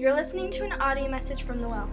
You're 0.00 0.14
listening 0.14 0.48
to 0.52 0.64
an 0.64 0.72
audio 0.80 1.10
message 1.10 1.42
from 1.42 1.60
The 1.60 1.68
Well, 1.68 1.90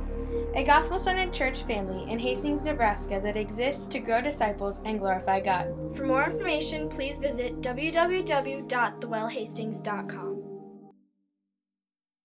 a 0.56 0.64
gospel 0.64 0.98
centered 0.98 1.34
church 1.34 1.64
family 1.64 2.10
in 2.10 2.20
Hastings, 2.20 2.64
Nebraska 2.64 3.20
that 3.22 3.36
exists 3.36 3.86
to 3.88 4.00
grow 4.00 4.22
disciples 4.22 4.80
and 4.86 4.98
glorify 4.98 5.42
God. 5.42 5.74
For 5.94 6.06
more 6.06 6.24
information, 6.24 6.88
please 6.88 7.20
visit 7.20 7.60
www.thewellhastings.com. 7.60 10.38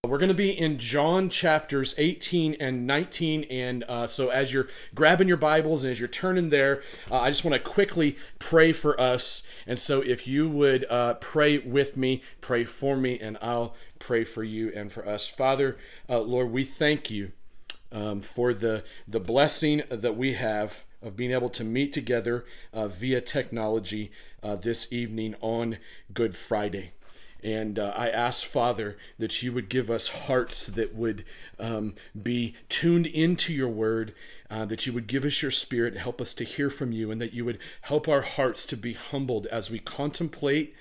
We're 0.04 0.18
going 0.18 0.30
to 0.30 0.34
be 0.34 0.50
in 0.50 0.79
John 0.79 1.29
chapters 1.29 1.94
18 1.96 2.56
and 2.58 2.88
19. 2.88 3.44
And 3.44 3.85
uh, 3.85 4.08
so, 4.08 4.30
as 4.30 4.53
you're 4.53 4.67
grabbing 4.94 5.28
your 5.28 5.37
Bibles 5.37 5.85
and 5.85 5.92
as 5.92 6.01
you're 6.01 6.08
turning 6.08 6.51
there, 6.51 6.83
uh, 7.10 7.21
I 7.21 7.30
just 7.30 7.44
want 7.44 7.54
to 7.54 7.60
quickly 7.60 8.17
pray 8.40 8.72
for 8.72 9.01
us. 9.01 9.44
And 9.64 9.78
so, 9.78 10.01
if 10.01 10.26
you 10.26 10.49
would 10.49 10.87
uh, 10.90 11.14
pray 11.14 11.58
with 11.58 11.96
me, 11.96 12.21
pray 12.40 12.64
for 12.64 12.96
me, 12.96 13.21
and 13.21 13.38
I'll 13.40 13.76
pray 14.03 14.24
for 14.24 14.42
you 14.42 14.72
and 14.74 14.92
for 14.92 15.08
us. 15.08 15.28
Father, 15.28 15.78
uh, 16.09 16.20
Lord, 16.20 16.51
we 16.51 16.64
thank 16.64 17.10
you 17.10 17.33
um, 17.93 18.20
for 18.20 18.52
the, 18.52 18.83
the 19.06 19.20
blessing 19.20 19.83
that 19.88 20.16
we 20.16 20.34
have 20.34 20.84
of 21.01 21.16
being 21.16 21.30
able 21.30 21.51
to 21.51 21.65
meet 21.65 21.93
together 21.93 22.45
uh, 22.73 22.88
via 22.88 23.20
technology 23.20 24.10
uh, 24.43 24.57
this 24.57 24.93
evening 24.93 25.37
on 25.41 25.79
Good 26.12 26.37
Friday. 26.37 26.93
And 27.45 27.79
uh, 27.79 27.93
I 27.96 28.09
ask, 28.09 28.45
Father, 28.45 28.96
that 29.19 29.43
you 29.43 29.52
would 29.52 29.69
give 29.69 29.91
us 29.91 30.09
hearts 30.09 30.66
that 30.69 30.95
would 30.95 31.24
um, 31.59 31.95
be 32.21 32.55
tuned 32.69 33.07
into 33.07 33.52
your 33.52 33.69
word, 33.69 34.15
uh, 34.51 34.65
that 34.66 34.87
you 34.87 34.93
would 34.93 35.07
give 35.07 35.24
us 35.24 35.43
your 35.43 35.51
spirit, 35.51 35.96
help 35.96 36.21
us 36.21 36.34
to 36.34 36.45
hear 36.45 36.71
from 36.71 36.93
you, 36.93 37.10
and 37.10 37.21
that 37.21 37.34
you 37.34 37.45
would 37.45 37.59
help 37.82 38.09
our 38.09 38.23
hearts 38.23 38.65
to 38.66 38.77
be 38.77 38.93
humbled 38.95 39.46
as 39.46 39.71
we 39.71 39.79
contemplate 39.79 40.74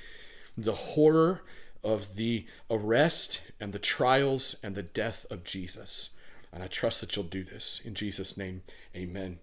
the 0.56 0.74
horror 0.74 1.42
of 1.84 2.16
the 2.16 2.46
arrest 2.70 3.42
and 3.60 3.74
the 3.74 3.80
trials 3.80 4.56
and 4.64 4.76
the 4.76 4.84
death 4.84 5.26
of 5.30 5.44
Jesus. 5.44 6.12
And 6.54 6.64
I 6.64 6.68
trust 6.68 7.02
that 7.02 7.16
you'll 7.16 7.26
do 7.26 7.44
this. 7.44 7.82
In 7.84 7.94
Jesus' 7.94 8.38
name, 8.38 8.64
amen. 8.96 9.40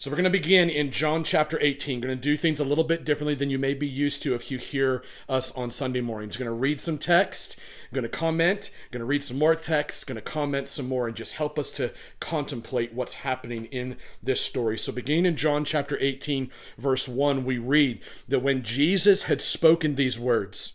So 0.00 0.12
we're 0.12 0.16
going 0.16 0.24
to 0.26 0.30
begin 0.30 0.70
in 0.70 0.92
John 0.92 1.24
chapter 1.24 1.60
18. 1.60 2.00
Going 2.00 2.16
to 2.16 2.22
do 2.22 2.36
things 2.36 2.60
a 2.60 2.64
little 2.64 2.84
bit 2.84 3.04
differently 3.04 3.34
than 3.34 3.50
you 3.50 3.58
may 3.58 3.74
be 3.74 3.88
used 3.88 4.22
to 4.22 4.32
if 4.36 4.48
you 4.48 4.56
hear 4.56 5.02
us 5.28 5.50
on 5.56 5.72
Sunday 5.72 6.00
mornings. 6.00 6.36
Going 6.36 6.46
to 6.46 6.52
read 6.52 6.80
some 6.80 6.98
text, 6.98 7.58
going 7.92 8.04
to 8.04 8.08
comment, 8.08 8.70
going 8.92 9.00
to 9.00 9.04
read 9.04 9.24
some 9.24 9.40
more 9.40 9.56
text, 9.56 10.06
going 10.06 10.14
to 10.14 10.22
comment 10.22 10.68
some 10.68 10.88
more 10.88 11.08
and 11.08 11.16
just 11.16 11.32
help 11.32 11.58
us 11.58 11.72
to 11.72 11.92
contemplate 12.20 12.94
what's 12.94 13.14
happening 13.14 13.64
in 13.64 13.96
this 14.22 14.40
story. 14.40 14.78
So 14.78 14.92
beginning 14.92 15.26
in 15.26 15.36
John 15.36 15.64
chapter 15.64 15.98
18 16.00 16.52
verse 16.78 17.08
1, 17.08 17.44
we 17.44 17.58
read 17.58 18.00
that 18.28 18.38
when 18.38 18.62
Jesus 18.62 19.24
had 19.24 19.42
spoken 19.42 19.96
these 19.96 20.16
words, 20.16 20.74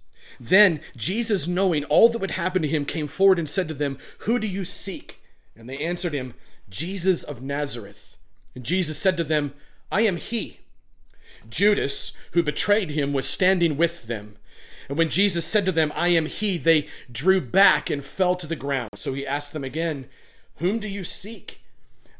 Then 0.41 0.81
Jesus, 0.97 1.47
knowing 1.47 1.83
all 1.83 2.09
that 2.09 2.17
would 2.17 2.31
happen 2.31 2.63
to 2.63 2.67
him, 2.67 2.83
came 2.83 3.05
forward 3.05 3.37
and 3.37 3.47
said 3.47 3.67
to 3.67 3.75
them, 3.75 3.99
Who 4.21 4.39
do 4.39 4.47
you 4.47 4.65
seek? 4.65 5.21
And 5.55 5.69
they 5.69 5.77
answered 5.77 6.13
him, 6.13 6.33
Jesus 6.67 7.21
of 7.21 7.43
Nazareth. 7.43 8.17
And 8.55 8.63
Jesus 8.63 8.97
said 8.97 9.17
to 9.17 9.23
them, 9.23 9.53
I 9.91 10.01
am 10.01 10.17
he. 10.17 10.61
Judas, 11.47 12.17
who 12.31 12.41
betrayed 12.41 12.89
him, 12.89 13.13
was 13.13 13.29
standing 13.29 13.77
with 13.77 14.07
them. 14.07 14.35
And 14.89 14.97
when 14.97 15.09
Jesus 15.09 15.45
said 15.45 15.63
to 15.67 15.71
them, 15.71 15.91
I 15.95 16.07
am 16.07 16.25
he, 16.25 16.57
they 16.57 16.87
drew 17.11 17.39
back 17.39 17.91
and 17.91 18.03
fell 18.03 18.35
to 18.37 18.47
the 18.47 18.55
ground. 18.55 18.89
So 18.95 19.13
he 19.13 19.27
asked 19.27 19.53
them 19.53 19.63
again, 19.63 20.07
Whom 20.55 20.79
do 20.79 20.89
you 20.89 21.03
seek? 21.03 21.61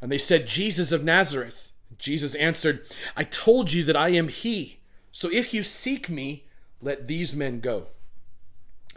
And 0.00 0.12
they 0.12 0.18
said, 0.18 0.46
Jesus 0.46 0.92
of 0.92 1.02
Nazareth. 1.02 1.72
Jesus 1.98 2.36
answered, 2.36 2.86
I 3.16 3.24
told 3.24 3.72
you 3.72 3.82
that 3.82 3.96
I 3.96 4.10
am 4.10 4.28
he. 4.28 4.78
So 5.10 5.28
if 5.28 5.52
you 5.52 5.64
seek 5.64 6.08
me, 6.08 6.44
let 6.80 7.08
these 7.08 7.34
men 7.34 7.58
go. 7.58 7.88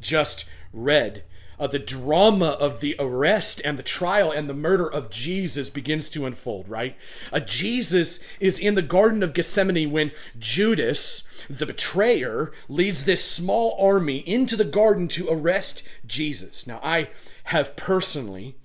just 0.00 0.44
read, 0.72 1.24
uh, 1.58 1.66
the 1.66 1.78
drama 1.78 2.50
of 2.60 2.80
the 2.80 2.96
arrest 2.98 3.60
and 3.64 3.78
the 3.78 3.82
trial 3.82 4.30
and 4.30 4.48
the 4.48 4.54
murder 4.54 4.90
of 4.90 5.10
Jesus 5.10 5.70
begins 5.70 6.08
to 6.10 6.26
unfold, 6.26 6.68
right? 6.68 6.96
Uh, 7.32 7.40
Jesus 7.40 8.20
is 8.40 8.58
in 8.58 8.74
the 8.74 8.82
Garden 8.82 9.22
of 9.22 9.32
Gethsemane 9.32 9.90
when 9.90 10.12
Judas, 10.38 11.26
the 11.48 11.66
betrayer, 11.66 12.52
leads 12.68 13.04
this 13.04 13.24
small 13.24 13.76
army 13.80 14.18
into 14.18 14.56
the 14.56 14.64
garden 14.64 15.08
to 15.08 15.28
arrest 15.30 15.82
Jesus. 16.04 16.66
Now, 16.66 16.80
I 16.82 17.08
have 17.44 17.76
personally 17.76 18.56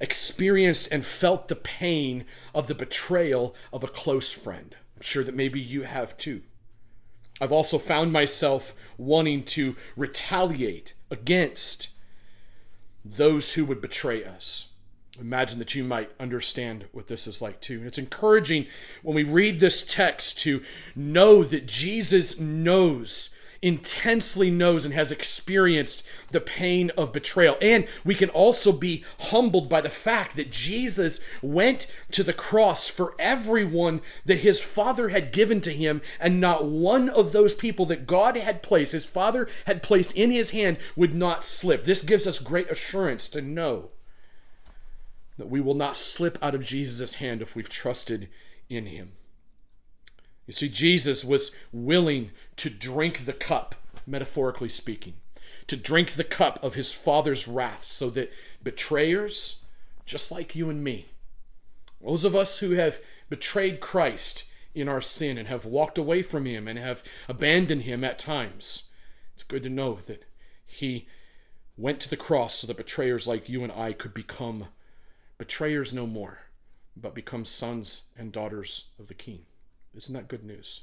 experienced 0.00 0.88
and 0.92 1.04
felt 1.04 1.48
the 1.48 1.56
pain 1.56 2.24
of 2.54 2.68
the 2.68 2.74
betrayal 2.74 3.54
of 3.72 3.82
a 3.82 3.88
close 3.88 4.32
friend. 4.32 4.76
I'm 4.96 5.02
sure 5.02 5.24
that 5.24 5.34
maybe 5.34 5.60
you 5.60 5.82
have 5.82 6.16
too. 6.16 6.42
I've 7.40 7.52
also 7.52 7.78
found 7.78 8.12
myself 8.12 8.74
wanting 8.96 9.44
to 9.44 9.76
retaliate 9.96 10.94
against 11.10 11.88
those 13.04 13.54
who 13.54 13.64
would 13.64 13.80
betray 13.80 14.24
us. 14.24 14.68
Imagine 15.20 15.58
that 15.58 15.74
you 15.74 15.82
might 15.82 16.10
understand 16.20 16.86
what 16.92 17.08
this 17.08 17.26
is 17.26 17.42
like 17.42 17.60
too. 17.60 17.82
It's 17.84 17.98
encouraging 17.98 18.66
when 19.02 19.16
we 19.16 19.24
read 19.24 19.58
this 19.58 19.84
text 19.84 20.38
to 20.40 20.62
know 20.94 21.42
that 21.42 21.66
Jesus 21.66 22.38
knows 22.38 23.34
intensely 23.60 24.50
knows 24.50 24.84
and 24.84 24.94
has 24.94 25.10
experienced 25.10 26.06
the 26.30 26.40
pain 26.40 26.90
of 26.96 27.12
betrayal. 27.12 27.56
And 27.60 27.86
we 28.04 28.14
can 28.14 28.28
also 28.30 28.72
be 28.72 29.04
humbled 29.18 29.68
by 29.68 29.80
the 29.80 29.88
fact 29.88 30.36
that 30.36 30.50
Jesus 30.50 31.24
went 31.42 31.86
to 32.12 32.22
the 32.22 32.32
cross 32.32 32.88
for 32.88 33.14
everyone 33.18 34.00
that 34.24 34.38
his 34.38 34.60
Father 34.60 35.08
had 35.08 35.32
given 35.32 35.60
to 35.62 35.72
him, 35.72 36.00
and 36.20 36.40
not 36.40 36.66
one 36.66 37.08
of 37.08 37.32
those 37.32 37.54
people 37.54 37.86
that 37.86 38.06
God 38.06 38.36
had 38.36 38.62
placed, 38.62 38.92
his 38.92 39.06
Father 39.06 39.48
had 39.66 39.82
placed 39.82 40.16
in 40.16 40.30
his 40.30 40.50
hand, 40.50 40.78
would 40.96 41.14
not 41.14 41.44
slip. 41.44 41.84
This 41.84 42.02
gives 42.02 42.26
us 42.26 42.38
great 42.38 42.70
assurance 42.70 43.28
to 43.28 43.42
know 43.42 43.90
that 45.36 45.48
we 45.48 45.60
will 45.60 45.74
not 45.74 45.96
slip 45.96 46.36
out 46.42 46.54
of 46.54 46.64
Jesus' 46.64 47.14
hand 47.14 47.42
if 47.42 47.54
we've 47.54 47.68
trusted 47.68 48.28
in 48.68 48.86
him. 48.86 49.12
You 50.48 50.54
see, 50.54 50.70
Jesus 50.70 51.26
was 51.26 51.54
willing 51.72 52.30
to 52.56 52.70
drink 52.70 53.26
the 53.26 53.34
cup, 53.34 53.74
metaphorically 54.06 54.70
speaking, 54.70 55.12
to 55.66 55.76
drink 55.76 56.12
the 56.12 56.24
cup 56.24 56.58
of 56.64 56.74
his 56.74 56.90
Father's 56.90 57.46
wrath 57.46 57.84
so 57.84 58.08
that 58.10 58.32
betrayers, 58.62 59.62
just 60.06 60.32
like 60.32 60.56
you 60.56 60.70
and 60.70 60.82
me, 60.82 61.10
those 62.02 62.24
of 62.24 62.34
us 62.34 62.60
who 62.60 62.70
have 62.72 62.98
betrayed 63.28 63.80
Christ 63.80 64.44
in 64.74 64.88
our 64.88 65.02
sin 65.02 65.36
and 65.36 65.48
have 65.48 65.66
walked 65.66 65.98
away 65.98 66.22
from 66.22 66.46
him 66.46 66.66
and 66.66 66.78
have 66.78 67.04
abandoned 67.28 67.82
him 67.82 68.02
at 68.02 68.18
times, 68.18 68.84
it's 69.34 69.42
good 69.42 69.62
to 69.64 69.68
know 69.68 69.98
that 70.06 70.24
he 70.64 71.08
went 71.76 72.00
to 72.00 72.08
the 72.08 72.16
cross 72.16 72.54
so 72.54 72.66
that 72.66 72.78
betrayers 72.78 73.28
like 73.28 73.50
you 73.50 73.62
and 73.62 73.72
I 73.72 73.92
could 73.92 74.14
become 74.14 74.68
betrayers 75.36 75.92
no 75.92 76.06
more, 76.06 76.38
but 76.96 77.14
become 77.14 77.44
sons 77.44 78.04
and 78.16 78.32
daughters 78.32 78.86
of 78.98 79.08
the 79.08 79.14
King. 79.14 79.44
Isn't 79.94 80.14
that 80.14 80.28
good 80.28 80.44
news? 80.44 80.82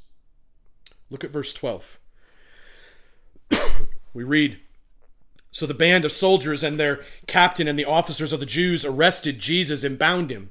Look 1.10 1.24
at 1.24 1.32
verse 1.32 1.54
12. 1.54 2.00
we 4.14 4.24
read 4.24 4.60
So 5.52 5.66
the 5.66 5.74
band 5.74 6.06
of 6.06 6.12
soldiers 6.12 6.64
and 6.64 6.80
their 6.80 7.02
captain 7.28 7.68
and 7.68 7.78
the 7.78 7.86
officers 7.86 8.34
of 8.34 8.40
the 8.40 8.46
Jews 8.46 8.86
arrested 8.86 9.40
Jesus 9.40 9.84
and 9.84 10.00
bound 10.00 10.32
him. 10.32 10.50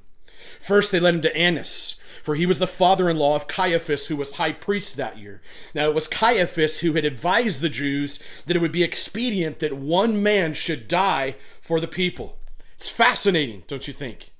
First, 0.60 0.92
they 0.92 1.00
led 1.00 1.14
him 1.14 1.22
to 1.22 1.36
Annas, 1.36 1.96
for 2.22 2.34
he 2.34 2.46
was 2.46 2.58
the 2.58 2.66
father 2.66 3.08
in 3.08 3.16
law 3.16 3.34
of 3.34 3.48
Caiaphas, 3.48 4.06
who 4.06 4.16
was 4.16 4.32
high 4.32 4.52
priest 4.52 4.96
that 4.96 5.18
year. 5.18 5.40
Now, 5.74 5.88
it 5.88 5.94
was 5.94 6.06
Caiaphas 6.06 6.80
who 6.80 6.92
had 6.92 7.04
advised 7.04 7.60
the 7.60 7.68
Jews 7.68 8.22
that 8.46 8.56
it 8.56 8.60
would 8.60 8.72
be 8.72 8.82
expedient 8.82 9.58
that 9.58 9.72
one 9.72 10.22
man 10.22 10.52
should 10.54 10.86
die 10.86 11.36
for 11.60 11.80
the 11.80 11.88
people. 11.88 12.38
It's 12.74 12.88
fascinating, 12.88 13.62
don't 13.66 13.88
you 13.88 13.94
think? 13.94 14.33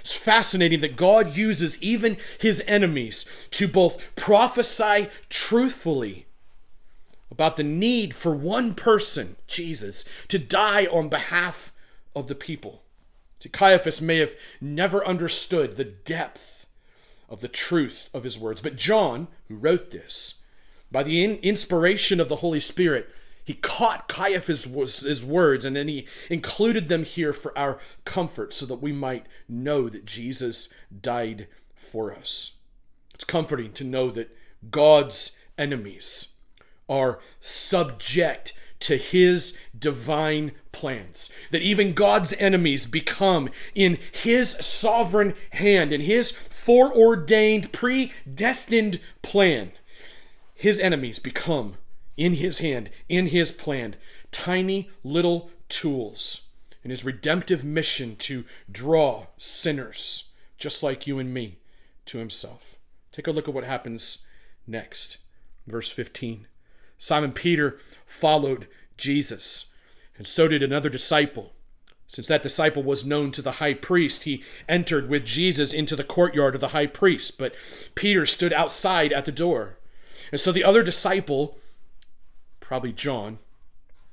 It's 0.00 0.12
fascinating 0.12 0.80
that 0.80 0.96
God 0.96 1.36
uses 1.36 1.82
even 1.82 2.16
his 2.38 2.62
enemies 2.66 3.26
to 3.52 3.68
both 3.68 4.14
prophesy 4.16 5.08
truthfully 5.28 6.26
about 7.30 7.56
the 7.56 7.64
need 7.64 8.14
for 8.14 8.34
one 8.34 8.74
person, 8.74 9.36
Jesus, 9.46 10.04
to 10.28 10.38
die 10.38 10.86
on 10.86 11.08
behalf 11.08 11.72
of 12.14 12.26
the 12.26 12.34
people. 12.34 12.82
See, 13.40 13.48
Caiaphas 13.48 14.02
may 14.02 14.18
have 14.18 14.34
never 14.60 15.06
understood 15.06 15.76
the 15.76 15.84
depth 15.84 16.66
of 17.28 17.40
the 17.40 17.48
truth 17.48 18.08
of 18.12 18.24
his 18.24 18.38
words, 18.38 18.60
but 18.60 18.76
John, 18.76 19.28
who 19.48 19.54
wrote 19.54 19.90
this, 19.90 20.40
by 20.90 21.02
the 21.02 21.22
in- 21.22 21.36
inspiration 21.38 22.20
of 22.20 22.28
the 22.28 22.36
Holy 22.36 22.60
Spirit, 22.60 23.08
he 23.48 23.54
caught 23.54 24.08
Caiaphas' 24.08 24.64
his 25.00 25.24
words 25.24 25.64
and 25.64 25.74
then 25.74 25.88
he 25.88 26.06
included 26.28 26.90
them 26.90 27.02
here 27.02 27.32
for 27.32 27.56
our 27.56 27.78
comfort 28.04 28.52
so 28.52 28.66
that 28.66 28.82
we 28.82 28.92
might 28.92 29.24
know 29.48 29.88
that 29.88 30.04
Jesus 30.04 30.68
died 31.00 31.48
for 31.74 32.14
us. 32.14 32.52
It's 33.14 33.24
comforting 33.24 33.72
to 33.72 33.84
know 33.84 34.10
that 34.10 34.36
God's 34.70 35.38
enemies 35.56 36.34
are 36.90 37.20
subject 37.40 38.52
to 38.80 38.98
his 38.98 39.58
divine 39.76 40.52
plans. 40.70 41.32
That 41.50 41.62
even 41.62 41.94
God's 41.94 42.34
enemies 42.34 42.84
become 42.84 43.48
in 43.74 43.96
his 44.12 44.58
sovereign 44.60 45.34
hand, 45.52 45.94
in 45.94 46.02
his 46.02 46.32
foreordained, 46.32 47.72
predestined 47.72 49.00
plan. 49.22 49.72
His 50.54 50.78
enemies 50.78 51.18
become 51.18 51.76
in 52.18 52.34
his 52.34 52.58
hand, 52.58 52.90
in 53.08 53.28
his 53.28 53.50
plan, 53.50 53.96
tiny 54.30 54.90
little 55.02 55.50
tools 55.70 56.42
in 56.84 56.90
his 56.90 57.04
redemptive 57.04 57.64
mission 57.64 58.16
to 58.16 58.44
draw 58.70 59.26
sinners, 59.36 60.24
just 60.56 60.82
like 60.82 61.06
you 61.06 61.18
and 61.18 61.34
me, 61.34 61.58
to 62.06 62.18
himself. 62.18 62.76
Take 63.12 63.26
a 63.26 63.30
look 63.30 63.48
at 63.48 63.54
what 63.54 63.64
happens 63.64 64.18
next. 64.66 65.18
Verse 65.66 65.92
15. 65.92 66.46
Simon 66.96 67.32
Peter 67.32 67.78
followed 68.06 68.66
Jesus, 68.96 69.66
and 70.16 70.26
so 70.26 70.48
did 70.48 70.62
another 70.62 70.88
disciple. 70.88 71.52
Since 72.06 72.28
that 72.28 72.42
disciple 72.42 72.82
was 72.82 73.04
known 73.04 73.32
to 73.32 73.42
the 73.42 73.52
high 73.52 73.74
priest, 73.74 74.22
he 74.22 74.42
entered 74.68 75.10
with 75.10 75.26
Jesus 75.26 75.74
into 75.74 75.94
the 75.94 76.04
courtyard 76.04 76.54
of 76.54 76.60
the 76.60 76.68
high 76.68 76.86
priest, 76.86 77.38
but 77.38 77.54
Peter 77.94 78.24
stood 78.24 78.52
outside 78.52 79.12
at 79.12 79.26
the 79.26 79.32
door. 79.32 79.78
And 80.32 80.40
so 80.40 80.52
the 80.52 80.64
other 80.64 80.82
disciple, 80.82 81.58
probably 82.68 82.92
John, 82.92 83.38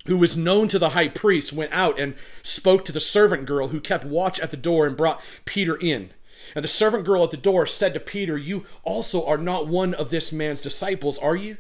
who 0.06 0.16
was 0.16 0.38
known 0.38 0.70
to 0.70 0.80
the 0.80 0.92
high 0.92 1.10
priest, 1.10 1.52
went 1.52 1.74
out 1.74 2.00
and 2.00 2.16
spoke 2.42 2.86
to 2.86 2.94
the 2.94 3.02
servant 3.02 3.46
girl 3.46 3.68
who 3.68 3.82
kept 3.82 4.06
watch 4.06 4.40
at 4.40 4.50
the 4.50 4.56
door 4.56 4.88
and 4.88 4.96
brought 4.96 5.22
Peter 5.44 5.76
in. 5.76 6.12
And 6.56 6.64
the 6.64 6.70
servant 6.70 7.04
girl 7.04 7.26
at 7.26 7.32
the 7.32 7.38
door 7.38 7.68
said 7.68 7.94
to 7.94 8.00
Peter, 8.00 8.38
You 8.38 8.66
also 8.86 9.26
are 9.28 9.38
not 9.38 9.68
one 9.68 9.94
of 9.94 10.10
this 10.10 10.32
man's 10.32 10.62
disciples, 10.62 11.18
are 11.18 11.36
you? 11.36 11.58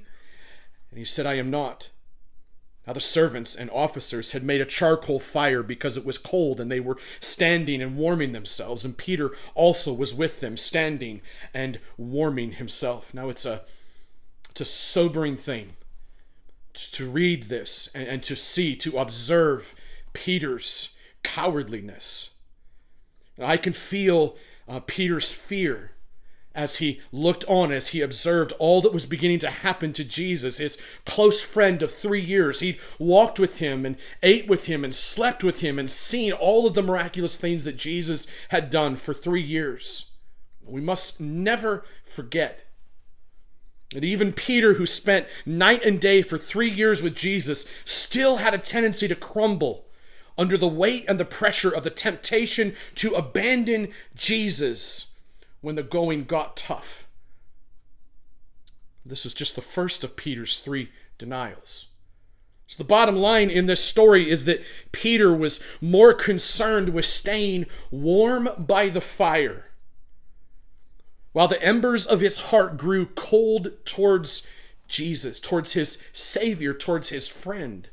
And 0.89 0.97
he 0.97 1.03
said, 1.03 1.25
I 1.25 1.33
am 1.33 1.51
not. 1.51 1.89
Now 2.87 2.93
the 2.93 3.01
servants 3.01 3.57
and 3.57 3.69
officers 3.71 4.31
had 4.31 4.43
made 4.43 4.61
a 4.61 4.65
charcoal 4.65 5.19
fire 5.19 5.63
because 5.63 5.97
it 5.97 6.05
was 6.05 6.17
cold, 6.17 6.61
and 6.61 6.71
they 6.71 6.79
were 6.79 6.97
standing 7.19 7.81
and 7.81 7.97
warming 7.97 8.31
themselves. 8.31 8.85
And 8.85 8.97
Peter 8.97 9.31
also 9.53 9.91
was 9.91 10.15
with 10.15 10.39
them, 10.39 10.55
standing 10.55 11.19
and 11.53 11.77
warming 11.97 12.53
himself. 12.53 13.13
Now 13.13 13.27
it's 13.27 13.45
a, 13.45 13.63
it's 14.51 14.61
a 14.61 14.65
sobering 14.65 15.35
thing 15.35 15.73
to 16.75 17.09
read 17.09 17.43
this 17.43 17.89
and, 17.93 18.07
and 18.07 18.23
to 18.23 18.35
see, 18.35 18.75
to 18.77 18.97
observe 18.97 19.75
Peter's 20.13 20.95
cowardliness. 21.23 22.31
I 23.39 23.57
can 23.57 23.73
feel 23.73 24.37
uh, 24.67 24.79
Peter's 24.79 25.31
fear 25.31 25.91
as 26.55 26.77
he 26.77 27.01
looked 27.11 27.43
on, 27.45 27.71
as 27.71 27.89
he 27.89 28.01
observed 28.01 28.53
all 28.59 28.81
that 28.81 28.93
was 28.93 29.05
beginning 29.05 29.39
to 29.39 29.49
happen 29.49 29.91
to 29.91 30.05
Jesus, 30.05 30.57
his 30.57 30.77
close 31.05 31.41
friend 31.41 31.83
of 31.83 31.91
three 31.91 32.21
years. 32.21 32.61
He'd 32.61 32.79
walked 32.97 33.39
with 33.39 33.59
him 33.59 33.85
and 33.85 33.97
ate 34.23 34.47
with 34.47 34.65
him 34.65 34.85
and 34.85 34.95
slept 34.95 35.43
with 35.43 35.59
him 35.59 35.77
and 35.77 35.91
seen 35.91 36.31
all 36.31 36.65
of 36.65 36.73
the 36.73 36.81
miraculous 36.81 37.37
things 37.37 37.65
that 37.65 37.75
Jesus 37.75 38.25
had 38.49 38.69
done 38.69 38.95
for 38.95 39.13
three 39.13 39.41
years. 39.41 40.11
We 40.65 40.79
must 40.79 41.19
never 41.19 41.83
forget 42.03 42.64
that 43.95 44.03
even 44.03 44.33
Peter, 44.33 44.73
who 44.73 44.85
spent 44.85 45.25
night 45.45 45.83
and 45.83 45.99
day 45.99 46.21
for 46.21 46.37
three 46.37 46.69
years 46.69 47.01
with 47.01 47.15
Jesus, 47.15 47.65
still 47.85 48.37
had 48.37 48.53
a 48.53 48.57
tendency 48.57 49.07
to 49.07 49.15
crumble 49.15 49.85
under 50.37 50.57
the 50.57 50.67
weight 50.67 51.05
and 51.07 51.19
the 51.19 51.25
pressure 51.25 51.71
of 51.71 51.83
the 51.83 51.89
temptation 51.89 52.75
to 52.95 53.15
abandon 53.15 53.91
Jesus 54.13 55.07
when 55.61 55.75
the 55.75 55.83
going 55.83 56.25
got 56.25 56.57
tough. 56.57 57.07
This 59.05 59.23
was 59.23 59.33
just 59.33 59.55
the 59.55 59.61
first 59.61 60.03
of 60.03 60.17
Peter's 60.17 60.59
three 60.59 60.91
denials. 61.17 61.87
So, 62.67 62.83
the 62.83 62.87
bottom 62.87 63.15
line 63.15 63.49
in 63.49 63.67
this 63.67 63.83
story 63.83 64.29
is 64.29 64.45
that 64.45 64.63
Peter 64.91 65.33
was 65.33 65.63
more 65.79 66.13
concerned 66.13 66.89
with 66.89 67.05
staying 67.05 67.67
warm 67.91 68.49
by 68.57 68.89
the 68.89 69.01
fire, 69.01 69.67
while 71.35 71.49
the 71.49 71.61
embers 71.61 72.07
of 72.07 72.21
his 72.21 72.37
heart 72.37 72.77
grew 72.77 73.07
cold 73.07 73.67
towards 73.83 74.47
Jesus, 74.87 75.37
towards 75.37 75.73
his 75.73 76.01
Savior, 76.13 76.73
towards 76.73 77.09
his 77.09 77.27
friend. 77.27 77.89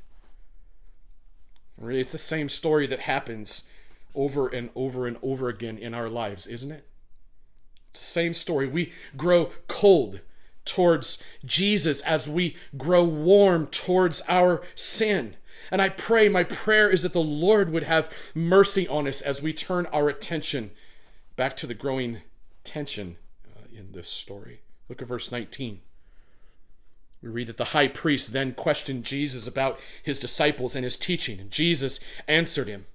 Really, 1.77 1.99
it's 1.99 2.13
the 2.13 2.19
same 2.19 2.49
story 2.49 2.87
that 2.87 3.01
happens 3.01 3.69
over 4.15 4.47
and 4.47 4.71
over 4.77 5.09
and 5.09 5.17
over 5.23 5.49
again 5.49 5.77
in 5.77 5.93
our 5.93 6.09
lives, 6.09 6.47
isn't 6.47 6.71
it? 6.71 6.87
It's 7.91 7.99
the 7.99 8.07
same 8.07 8.33
story. 8.33 8.69
We 8.69 8.93
grow 9.17 9.51
cold 9.67 10.21
towards 10.65 11.21
Jesus 11.45 12.01
as 12.03 12.29
we 12.29 12.55
grow 12.77 13.03
warm 13.03 13.67
towards 13.67 14.23
our 14.29 14.63
sin. 14.77 15.35
And 15.69 15.83
I 15.83 15.89
pray, 15.89 16.29
my 16.29 16.45
prayer 16.45 16.89
is 16.89 17.03
that 17.03 17.13
the 17.13 17.21
Lord 17.21 17.73
would 17.73 17.83
have 17.83 18.17
mercy 18.37 18.87
on 18.87 19.09
us 19.09 19.21
as 19.21 19.43
we 19.43 19.53
turn 19.53 19.87
our 19.87 20.09
attention 20.09 20.71
back 21.35 21.57
to 21.57 21.67
the 21.67 21.75
growing 21.75 22.19
tension 22.63 23.17
in 23.83 23.93
this 23.93 24.09
story. 24.09 24.61
Look 24.89 25.03
at 25.03 25.09
verse 25.09 25.33
19. 25.33 25.81
We 27.23 27.29
read 27.29 27.47
that 27.49 27.57
the 27.57 27.67
high 27.67 27.89
priest 27.89 28.33
then 28.33 28.53
questioned 28.53 29.05
Jesus 29.05 29.47
about 29.47 29.79
his 30.03 30.19
disciples 30.19 30.75
and 30.75 30.85
his 30.85 30.97
teaching, 30.97 31.39
and 31.39 31.51
Jesus 31.51 32.01
answered 32.27 32.69
him. 32.69 32.87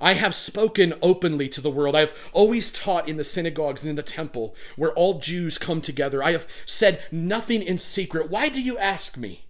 I 0.00 0.14
have 0.14 0.34
spoken 0.34 0.94
openly 1.00 1.48
to 1.50 1.60
the 1.60 1.70
world. 1.70 1.94
I 1.94 2.00
have 2.00 2.30
always 2.32 2.72
taught 2.72 3.08
in 3.08 3.18
the 3.18 3.24
synagogues 3.24 3.82
and 3.82 3.90
in 3.90 3.96
the 3.96 4.02
temple 4.02 4.54
where 4.74 4.92
all 4.92 5.20
Jews 5.20 5.58
come 5.58 5.80
together. 5.80 6.22
I 6.22 6.32
have 6.32 6.48
said 6.66 7.04
nothing 7.12 7.62
in 7.62 7.78
secret. 7.78 8.30
Why 8.30 8.48
do 8.48 8.60
you 8.60 8.78
ask 8.78 9.16
me? 9.16 9.44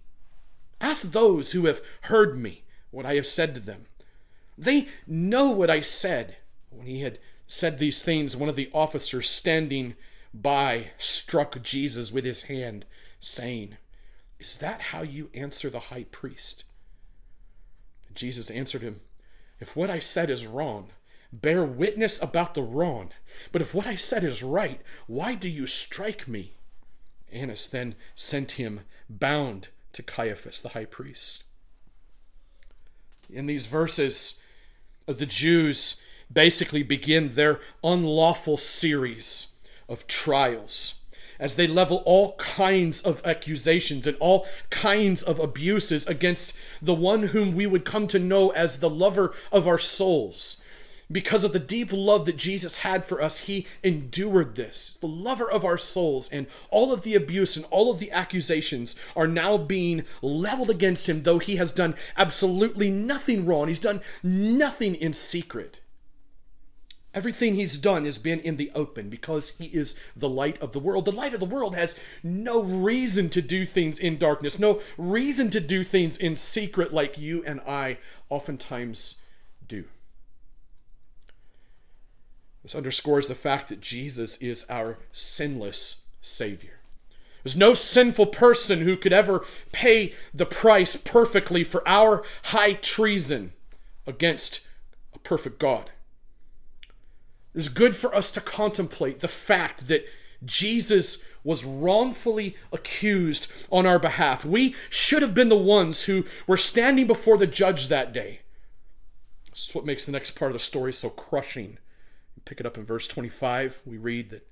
Ask 0.79 1.11
those 1.11 1.53
who 1.53 1.65
have 1.65 1.81
heard 2.01 2.37
me 2.37 2.63
what 2.91 3.05
I 3.05 3.15
have 3.15 3.25
said 3.25 3.55
to 3.55 3.61
them. 3.61 3.85
They 4.57 4.89
know 5.07 5.49
what 5.49 5.71
I 5.71 5.81
said. 5.81 6.35
When 6.69 6.85
he 6.85 7.01
had 7.01 7.19
said 7.47 7.77
these 7.77 8.03
things, 8.03 8.35
one 8.35 8.49
of 8.49 8.55
the 8.55 8.69
officers 8.73 9.29
standing 9.29 9.95
by 10.33 10.91
struck 10.97 11.61
Jesus 11.61 12.11
with 12.11 12.25
his 12.25 12.43
hand, 12.43 12.85
saying, 13.19 13.77
Is 14.39 14.55
that 14.57 14.81
how 14.81 15.01
you 15.01 15.29
answer 15.33 15.69
the 15.69 15.79
high 15.79 16.05
priest? 16.05 16.63
Jesus 18.15 18.49
answered 18.49 18.81
him, 18.81 19.01
if 19.63 19.77
what 19.77 19.89
I 19.89 19.99
said 19.99 20.29
is 20.29 20.45
wrong, 20.45 20.89
bear 21.31 21.63
witness 21.63 22.21
about 22.21 22.53
the 22.53 22.61
wrong. 22.61 23.11
But 23.53 23.61
if 23.61 23.73
what 23.73 23.87
I 23.87 23.95
said 23.95 24.21
is 24.21 24.43
right, 24.43 24.81
why 25.07 25.35
do 25.35 25.47
you 25.47 25.67
strike 25.67 26.27
me? 26.27 26.55
Annas 27.31 27.67
then 27.67 27.95
sent 28.13 28.53
him 28.53 28.81
bound 29.09 29.69
to 29.93 30.03
Caiaphas, 30.03 30.59
the 30.59 30.69
high 30.69 30.83
priest. 30.83 31.45
In 33.29 33.45
these 33.45 33.67
verses, 33.67 34.37
the 35.05 35.25
Jews 35.25 36.01
basically 36.29 36.83
begin 36.83 37.29
their 37.29 37.61
unlawful 37.85 38.57
series 38.57 39.47
of 39.87 40.07
trials 40.07 40.95
as 41.39 41.55
they 41.55 41.67
level 41.67 42.03
all 42.05 42.35
kinds 42.35 43.01
of 43.01 43.21
accusations 43.25 44.07
and 44.07 44.15
all 44.19 44.47
kinds 44.69 45.21
of 45.23 45.39
abuses 45.39 46.07
against 46.07 46.55
the 46.81 46.93
one 46.93 47.23
whom 47.23 47.55
we 47.55 47.67
would 47.67 47.85
come 47.85 48.07
to 48.07 48.19
know 48.19 48.49
as 48.51 48.79
the 48.79 48.89
lover 48.89 49.33
of 49.51 49.67
our 49.67 49.77
souls. 49.77 50.61
Because 51.11 51.43
of 51.43 51.51
the 51.51 51.59
deep 51.59 51.89
love 51.91 52.25
that 52.25 52.37
Jesus 52.37 52.77
had 52.77 53.03
for 53.03 53.21
us, 53.21 53.39
he 53.39 53.67
endured 53.83 54.55
this. 54.55 54.95
The 54.95 55.07
lover 55.07 55.51
of 55.51 55.65
our 55.65 55.77
souls, 55.77 56.29
and 56.29 56.47
all 56.71 56.93
of 56.93 57.01
the 57.01 57.13
abuse 57.13 57.57
and 57.57 57.65
all 57.69 57.91
of 57.91 57.99
the 57.99 58.09
accusations 58.11 58.95
are 59.15 59.27
now 59.27 59.57
being 59.57 60.05
leveled 60.21 60.69
against 60.69 61.09
him, 61.09 61.23
though 61.23 61.39
he 61.39 61.57
has 61.57 61.71
done 61.71 61.95
absolutely 62.15 62.89
nothing 62.89 63.45
wrong. 63.45 63.67
He's 63.67 63.79
done 63.79 64.01
nothing 64.23 64.95
in 64.95 65.11
secret. 65.13 65.81
Everything 67.13 67.55
he's 67.55 67.77
done 67.77 68.05
has 68.05 68.17
been 68.17 68.39
in 68.39 68.57
the 68.57 68.71
open 68.73 69.09
because 69.09 69.51
he 69.57 69.65
is 69.65 69.99
the 70.15 70.29
light 70.29 70.59
of 70.61 70.71
the 70.71 70.79
world. 70.79 71.05
The 71.05 71.11
light 71.11 71.33
of 71.35 71.39
the 71.39 71.45
world 71.45 71.75
has 71.75 71.97
no 72.23 72.61
reason 72.61 73.29
to 73.29 73.41
do 73.41 73.65
things 73.65 73.99
in 73.99 74.17
darkness, 74.17 74.57
no 74.57 74.81
reason 74.97 75.51
to 75.51 75.59
do 75.59 75.83
things 75.83 76.17
in 76.17 76.35
secret 76.35 76.91
like 76.91 77.19
you 77.19 77.43
and 77.45 77.61
I 77.61 77.99
oftentimes 78.29 79.21
do. 79.67 79.85
This 82.63 82.73
underscores 82.73 83.27
the 83.27 83.35
fact 83.35 83.69
that 83.69 83.81
Jesus 83.81 84.37
is 84.37 84.65
our 84.69 84.97
sinless 85.11 86.03
Savior. 86.21 86.79
There's 87.43 87.57
no 87.57 87.73
sinful 87.73 88.27
person 88.27 88.81
who 88.81 88.95
could 88.95 89.13
ever 89.13 89.45
pay 89.71 90.13
the 90.33 90.45
price 90.45 90.95
perfectly 90.95 91.63
for 91.63 91.87
our 91.87 92.23
high 92.45 92.73
treason 92.73 93.51
against 94.07 94.61
a 95.13 95.19
perfect 95.19 95.59
God. 95.59 95.91
It's 97.53 97.69
good 97.69 97.95
for 97.95 98.13
us 98.15 98.31
to 98.31 98.41
contemplate 98.41 99.19
the 99.19 99.27
fact 99.27 99.87
that 99.87 100.05
Jesus 100.43 101.23
was 101.43 101.65
wrongfully 101.65 102.55
accused 102.71 103.51
on 103.71 103.85
our 103.85 103.99
behalf. 103.99 104.45
We 104.45 104.75
should 104.89 105.21
have 105.21 105.35
been 105.35 105.49
the 105.49 105.57
ones 105.57 106.05
who 106.05 106.25
were 106.47 106.57
standing 106.57 107.07
before 107.07 107.37
the 107.37 107.47
judge 107.47 107.87
that 107.87 108.13
day. 108.13 108.39
This 109.51 109.69
is 109.69 109.75
what 109.75 109.85
makes 109.85 110.05
the 110.05 110.11
next 110.11 110.31
part 110.31 110.51
of 110.51 110.53
the 110.53 110.59
story 110.59 110.93
so 110.93 111.09
crushing. 111.09 111.77
Pick 112.45 112.59
it 112.59 112.65
up 112.65 112.77
in 112.77 112.83
verse 112.83 113.07
25. 113.07 113.83
We 113.85 113.97
read 113.97 114.31
that 114.31 114.47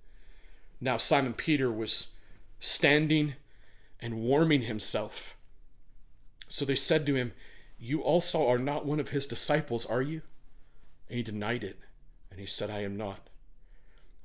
now 0.80 0.98
Simon 0.98 1.34
Peter 1.34 1.72
was 1.72 2.14
standing 2.60 3.34
and 4.00 4.22
warming 4.22 4.64
himself. 4.64 5.36
So 6.48 6.66
they 6.66 6.76
said 6.76 7.06
to 7.06 7.16
him, 7.16 7.34
You 7.80 8.02
also 8.02 8.48
are 8.48 8.60
not 8.60 8.86
one 8.86 9.00
of 9.00 9.10
his 9.10 9.26
disciples, 9.26 9.86
are 9.86 10.02
you? 10.02 10.22
And 11.10 11.18
he 11.18 11.24
denied 11.24 11.64
it, 11.64 11.80
and 12.32 12.40
he 12.40 12.46
said, 12.46 12.72
I 12.72 12.80
am 12.80 12.98
not. 12.98 13.30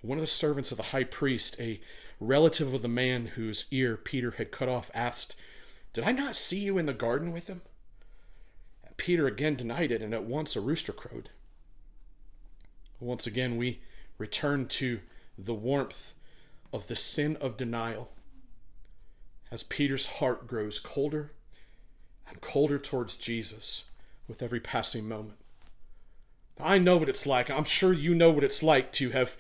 One 0.01 0.19
of 0.19 0.23
the 0.23 0.29
servants 0.29 0.71
of 0.71 0.77
the 0.79 0.85
high 0.85 1.05
priest, 1.05 1.57
a 1.61 1.81
relative 2.21 2.73
of 2.73 2.81
the 2.81 2.89
man 2.89 3.27
whose 3.27 3.67
ear 3.71 3.97
Peter 3.97 4.33
had 4.33 4.51
cut 4.51 4.69
off, 4.69 4.91
asked, 4.95 5.37
Did 5.93 6.05
I 6.05 6.13
not 6.13 6.37
see 6.37 6.61
you 6.61 6.79
in 6.79 6.87
the 6.87 6.95
garden 6.95 7.33
with 7.33 7.49
him? 7.49 7.63
Peter 8.97 9.27
again 9.27 9.57
denied 9.57 9.91
it, 9.91 10.01
and 10.01 10.15
at 10.15 10.25
once 10.25 10.57
a 10.57 10.61
rooster 10.61 10.93
crowed. 10.93 11.29
Once 12.99 13.27
again, 13.27 13.57
we 13.57 13.81
return 14.17 14.67
to 14.67 15.01
the 15.37 15.55
warmth 15.55 16.15
of 16.73 16.89
the 16.89 16.97
sin 16.97 17.37
of 17.37 17.57
denial 17.57 18.11
as 19.51 19.63
Peter's 19.63 20.07
heart 20.07 20.47
grows 20.47 20.81
colder 20.81 21.33
and 22.29 22.41
colder 22.41 22.79
towards 22.79 23.17
Jesus 23.17 23.85
with 24.27 24.43
every 24.43 24.61
passing 24.61 25.07
moment. 25.07 25.39
I 26.61 26.79
know 26.79 26.97
what 26.97 27.09
it's 27.09 27.27
like. 27.27 27.51
I'm 27.51 27.65
sure 27.65 27.93
you 27.93 28.15
know 28.15 28.31
what 28.31 28.45
it's 28.45 28.63
like 28.63 28.93
to 28.95 29.11
have 29.11 29.37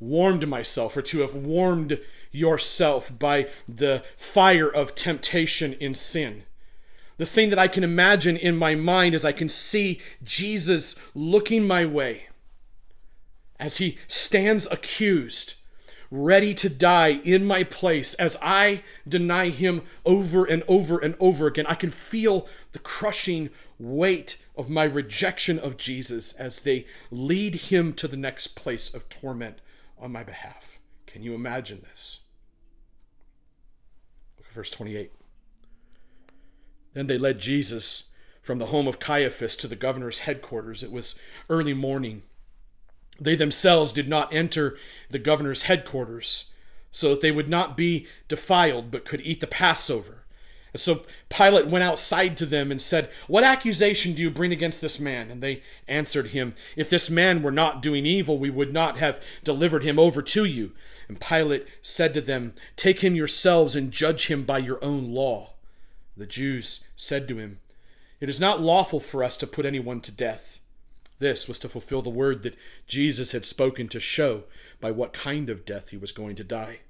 warmed 0.00 0.46
myself 0.48 0.96
or 0.96 1.02
to 1.02 1.20
have 1.20 1.34
warmed 1.34 2.00
yourself 2.30 3.16
by 3.18 3.48
the 3.68 4.04
fire 4.16 4.68
of 4.68 4.94
temptation 4.94 5.74
in 5.74 5.94
sin. 5.94 6.44
The 7.18 7.26
thing 7.26 7.50
that 7.50 7.58
I 7.58 7.68
can 7.68 7.82
imagine 7.82 8.36
in 8.36 8.56
my 8.56 8.74
mind 8.74 9.14
is 9.14 9.24
I 9.24 9.32
can 9.32 9.48
see 9.48 10.00
Jesus 10.22 10.96
looking 11.14 11.66
my 11.66 11.84
way 11.86 12.28
as 13.58 13.78
he 13.78 13.96
stands 14.06 14.70
accused, 14.70 15.54
ready 16.10 16.52
to 16.54 16.68
die 16.68 17.20
in 17.24 17.46
my 17.46 17.64
place, 17.64 18.12
as 18.14 18.36
I 18.42 18.82
deny 19.08 19.48
him 19.48 19.82
over 20.04 20.44
and 20.44 20.62
over 20.68 20.98
and 20.98 21.14
over 21.18 21.46
again. 21.46 21.66
I 21.66 21.74
can 21.74 21.90
feel 21.90 22.46
the 22.72 22.78
crushing 22.78 23.48
weight 23.78 24.36
of 24.56 24.70
my 24.70 24.84
rejection 24.84 25.58
of 25.58 25.76
Jesus 25.76 26.32
as 26.32 26.62
they 26.62 26.86
lead 27.10 27.54
him 27.54 27.92
to 27.94 28.08
the 28.08 28.16
next 28.16 28.48
place 28.48 28.92
of 28.94 29.08
torment 29.08 29.60
on 29.98 30.12
my 30.12 30.22
behalf. 30.22 30.78
Can 31.06 31.22
you 31.22 31.34
imagine 31.34 31.82
this? 31.82 32.20
Look 34.38 34.46
at 34.48 34.54
verse 34.54 34.70
28. 34.70 35.12
Then 36.94 37.06
they 37.06 37.18
led 37.18 37.38
Jesus 37.38 38.04
from 38.40 38.58
the 38.58 38.66
home 38.66 38.86
of 38.86 38.98
Caiaphas 38.98 39.56
to 39.56 39.68
the 39.68 39.76
governor's 39.76 40.20
headquarters. 40.20 40.82
It 40.82 40.92
was 40.92 41.18
early 41.50 41.74
morning. 41.74 42.22
They 43.20 43.34
themselves 43.34 43.92
did 43.92 44.08
not 44.08 44.32
enter 44.32 44.78
the 45.10 45.18
governor's 45.18 45.62
headquarters 45.62 46.46
so 46.90 47.10
that 47.10 47.20
they 47.20 47.32
would 47.32 47.48
not 47.48 47.76
be 47.76 48.06
defiled 48.28 48.90
but 48.90 49.04
could 49.04 49.20
eat 49.20 49.40
the 49.40 49.46
Passover. 49.46 50.25
So 50.80 51.04
Pilate 51.28 51.66
went 51.66 51.84
outside 51.84 52.36
to 52.38 52.46
them 52.46 52.70
and 52.70 52.80
said, 52.80 53.10
What 53.26 53.44
accusation 53.44 54.14
do 54.14 54.22
you 54.22 54.30
bring 54.30 54.52
against 54.52 54.80
this 54.80 54.98
man? 54.98 55.30
And 55.30 55.42
they 55.42 55.62
answered 55.86 56.28
him, 56.28 56.54
If 56.76 56.90
this 56.90 57.10
man 57.10 57.42
were 57.42 57.50
not 57.52 57.82
doing 57.82 58.06
evil, 58.06 58.38
we 58.38 58.50
would 58.50 58.72
not 58.72 58.98
have 58.98 59.24
delivered 59.44 59.82
him 59.82 59.98
over 59.98 60.22
to 60.22 60.44
you. 60.44 60.72
And 61.08 61.20
Pilate 61.20 61.66
said 61.82 62.14
to 62.14 62.20
them, 62.20 62.54
Take 62.76 63.00
him 63.00 63.14
yourselves 63.14 63.76
and 63.76 63.92
judge 63.92 64.26
him 64.26 64.44
by 64.44 64.58
your 64.58 64.82
own 64.84 65.12
law. 65.12 65.54
The 66.16 66.26
Jews 66.26 66.88
said 66.96 67.28
to 67.28 67.38
him, 67.38 67.58
It 68.20 68.28
is 68.28 68.40
not 68.40 68.62
lawful 68.62 69.00
for 69.00 69.22
us 69.22 69.36
to 69.38 69.46
put 69.46 69.66
anyone 69.66 70.00
to 70.02 70.12
death. 70.12 70.60
This 71.18 71.48
was 71.48 71.58
to 71.60 71.68
fulfill 71.68 72.02
the 72.02 72.10
word 72.10 72.42
that 72.42 72.56
Jesus 72.86 73.32
had 73.32 73.44
spoken 73.44 73.88
to 73.88 74.00
show 74.00 74.44
by 74.80 74.90
what 74.90 75.12
kind 75.12 75.48
of 75.48 75.64
death 75.64 75.90
he 75.90 75.96
was 75.96 76.12
going 76.12 76.36
to 76.36 76.44
die. 76.44 76.80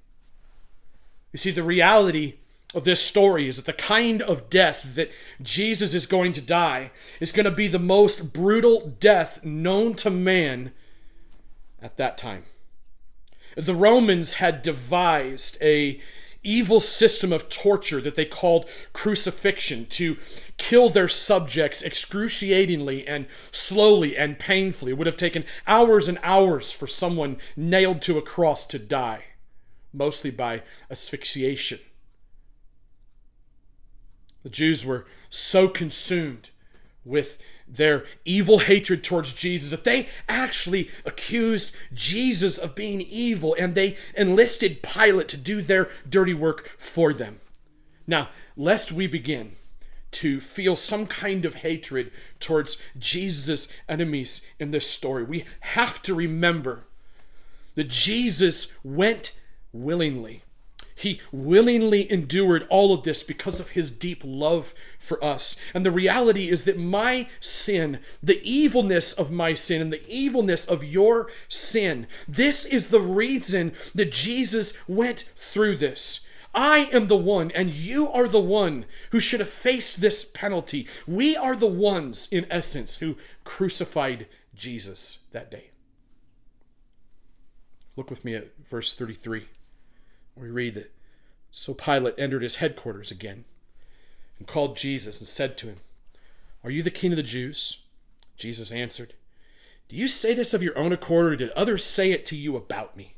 You 1.31 1.37
see, 1.37 1.51
the 1.51 1.63
reality 1.63 2.35
of 2.73 2.83
this 2.83 3.01
story 3.01 3.47
is 3.47 3.55
that 3.55 3.65
the 3.65 3.73
kind 3.73 4.21
of 4.21 4.49
death 4.49 4.95
that 4.95 5.11
Jesus 5.41 5.93
is 5.93 6.05
going 6.05 6.33
to 6.33 6.41
die 6.41 6.91
is 7.19 7.31
going 7.31 7.45
to 7.45 7.51
be 7.51 7.67
the 7.67 7.79
most 7.79 8.33
brutal 8.33 8.95
death 8.99 9.43
known 9.43 9.93
to 9.95 10.09
man 10.09 10.73
at 11.81 11.97
that 11.97 12.17
time. 12.17 12.43
The 13.55 13.75
Romans 13.75 14.35
had 14.35 14.61
devised 14.61 15.57
a 15.61 16.01
evil 16.43 16.79
system 16.79 17.33
of 17.33 17.49
torture 17.49 17.99
that 18.01 18.15
they 18.15 18.25
called 18.25 18.69
crucifixion 18.93 19.85
to 19.87 20.17
kill 20.57 20.89
their 20.89 21.07
subjects 21.07 21.81
excruciatingly 21.81 23.07
and 23.07 23.27
slowly 23.51 24.15
and 24.15 24.39
painfully. 24.39 24.91
It 24.91 24.97
would 24.97 25.07
have 25.07 25.17
taken 25.17 25.45
hours 25.65 26.07
and 26.07 26.19
hours 26.21 26.71
for 26.71 26.87
someone 26.87 27.37
nailed 27.55 28.01
to 28.03 28.17
a 28.17 28.21
cross 28.21 28.65
to 28.67 28.79
die, 28.79 29.23
mostly 29.91 30.31
by 30.31 30.63
asphyxiation. 30.91 31.79
The 34.47 34.51
Jews 34.51 34.85
were 34.85 35.05
so 35.29 35.67
consumed 35.67 36.51
with 37.03 37.37
their 37.67 38.05
evil 38.23 38.59
hatred 38.59 39.03
towards 39.03 39.33
Jesus 39.33 39.71
that 39.71 39.83
they 39.83 40.07
actually 40.29 40.89
accused 41.03 41.75
Jesus 41.93 42.57
of 42.57 42.73
being 42.73 43.01
evil 43.01 43.57
and 43.59 43.75
they 43.75 43.97
enlisted 44.15 44.81
Pilate 44.81 45.27
to 45.27 45.35
do 45.35 45.61
their 45.61 45.89
dirty 46.09 46.33
work 46.33 46.65
for 46.77 47.11
them. 47.11 47.41
Now, 48.07 48.29
lest 48.55 48.89
we 48.89 49.05
begin 49.05 49.57
to 50.11 50.39
feel 50.39 50.77
some 50.77 51.07
kind 51.07 51.43
of 51.43 51.55
hatred 51.55 52.09
towards 52.39 52.81
Jesus' 52.97 53.67
enemies 53.89 54.47
in 54.61 54.71
this 54.71 54.89
story, 54.89 55.23
we 55.23 55.43
have 55.59 56.01
to 56.03 56.15
remember 56.15 56.85
that 57.75 57.89
Jesus 57.89 58.71
went 58.81 59.35
willingly 59.73 60.43
he 60.97 61.21
willingly 61.31 62.11
endured 62.11 62.65
all 62.69 62.93
of 62.93 63.03
this 63.03 63.23
because 63.23 63.59
of 63.59 63.71
his 63.71 63.91
deep 63.91 64.23
love 64.25 64.73
for 64.97 65.23
us. 65.23 65.55
And 65.73 65.85
the 65.85 65.91
reality 65.91 66.49
is 66.49 66.65
that 66.65 66.77
my 66.77 67.29
sin, 67.39 67.99
the 68.21 68.41
evilness 68.43 69.13
of 69.13 69.31
my 69.31 69.53
sin, 69.53 69.79
and 69.79 69.93
the 69.93 70.05
evilness 70.09 70.67
of 70.67 70.83
your 70.83 71.29
sin, 71.47 72.07
this 72.27 72.65
is 72.65 72.87
the 72.87 72.99
reason 72.99 73.73
that 73.93 74.11
Jesus 74.11 74.77
went 74.87 75.25
through 75.35 75.77
this. 75.77 76.21
I 76.53 76.89
am 76.91 77.07
the 77.07 77.15
one, 77.15 77.51
and 77.51 77.69
you 77.69 78.09
are 78.09 78.27
the 78.27 78.39
one 78.39 78.85
who 79.11 79.19
should 79.19 79.39
have 79.39 79.49
faced 79.49 80.01
this 80.01 80.25
penalty. 80.25 80.87
We 81.05 81.37
are 81.37 81.55
the 81.55 81.67
ones, 81.67 82.27
in 82.31 82.47
essence, 82.49 82.97
who 82.97 83.17
crucified 83.43 84.27
Jesus 84.55 85.19
that 85.31 85.51
day. 85.51 85.69
Look 87.95 88.09
with 88.09 88.25
me 88.25 88.33
at 88.33 88.49
verse 88.65 88.93
33 88.93 89.47
we 90.39 90.49
read 90.49 90.75
that 90.75 90.91
so 91.51 91.73
Pilate 91.73 92.15
entered 92.17 92.43
his 92.43 92.57
headquarters 92.57 93.11
again 93.11 93.45
and 94.37 94.47
called 94.47 94.77
Jesus 94.77 95.19
and 95.19 95.27
said 95.27 95.57
to 95.57 95.67
him, 95.67 95.77
Are 96.63 96.69
you 96.69 96.83
the 96.83 96.91
king 96.91 97.11
of 97.11 97.17
the 97.17 97.23
Jews? 97.23 97.79
Jesus 98.37 98.71
answered, 98.71 99.13
Do 99.89 99.95
you 99.95 100.07
say 100.07 100.33
this 100.33 100.53
of 100.53 100.61
your 100.61 100.77
own 100.77 100.93
accord, 100.93 101.33
or 101.33 101.35
did 101.35 101.49
others 101.51 101.83
say 101.83 102.11
it 102.11 102.25
to 102.27 102.35
you 102.35 102.55
about 102.55 102.95
me? 102.95 103.15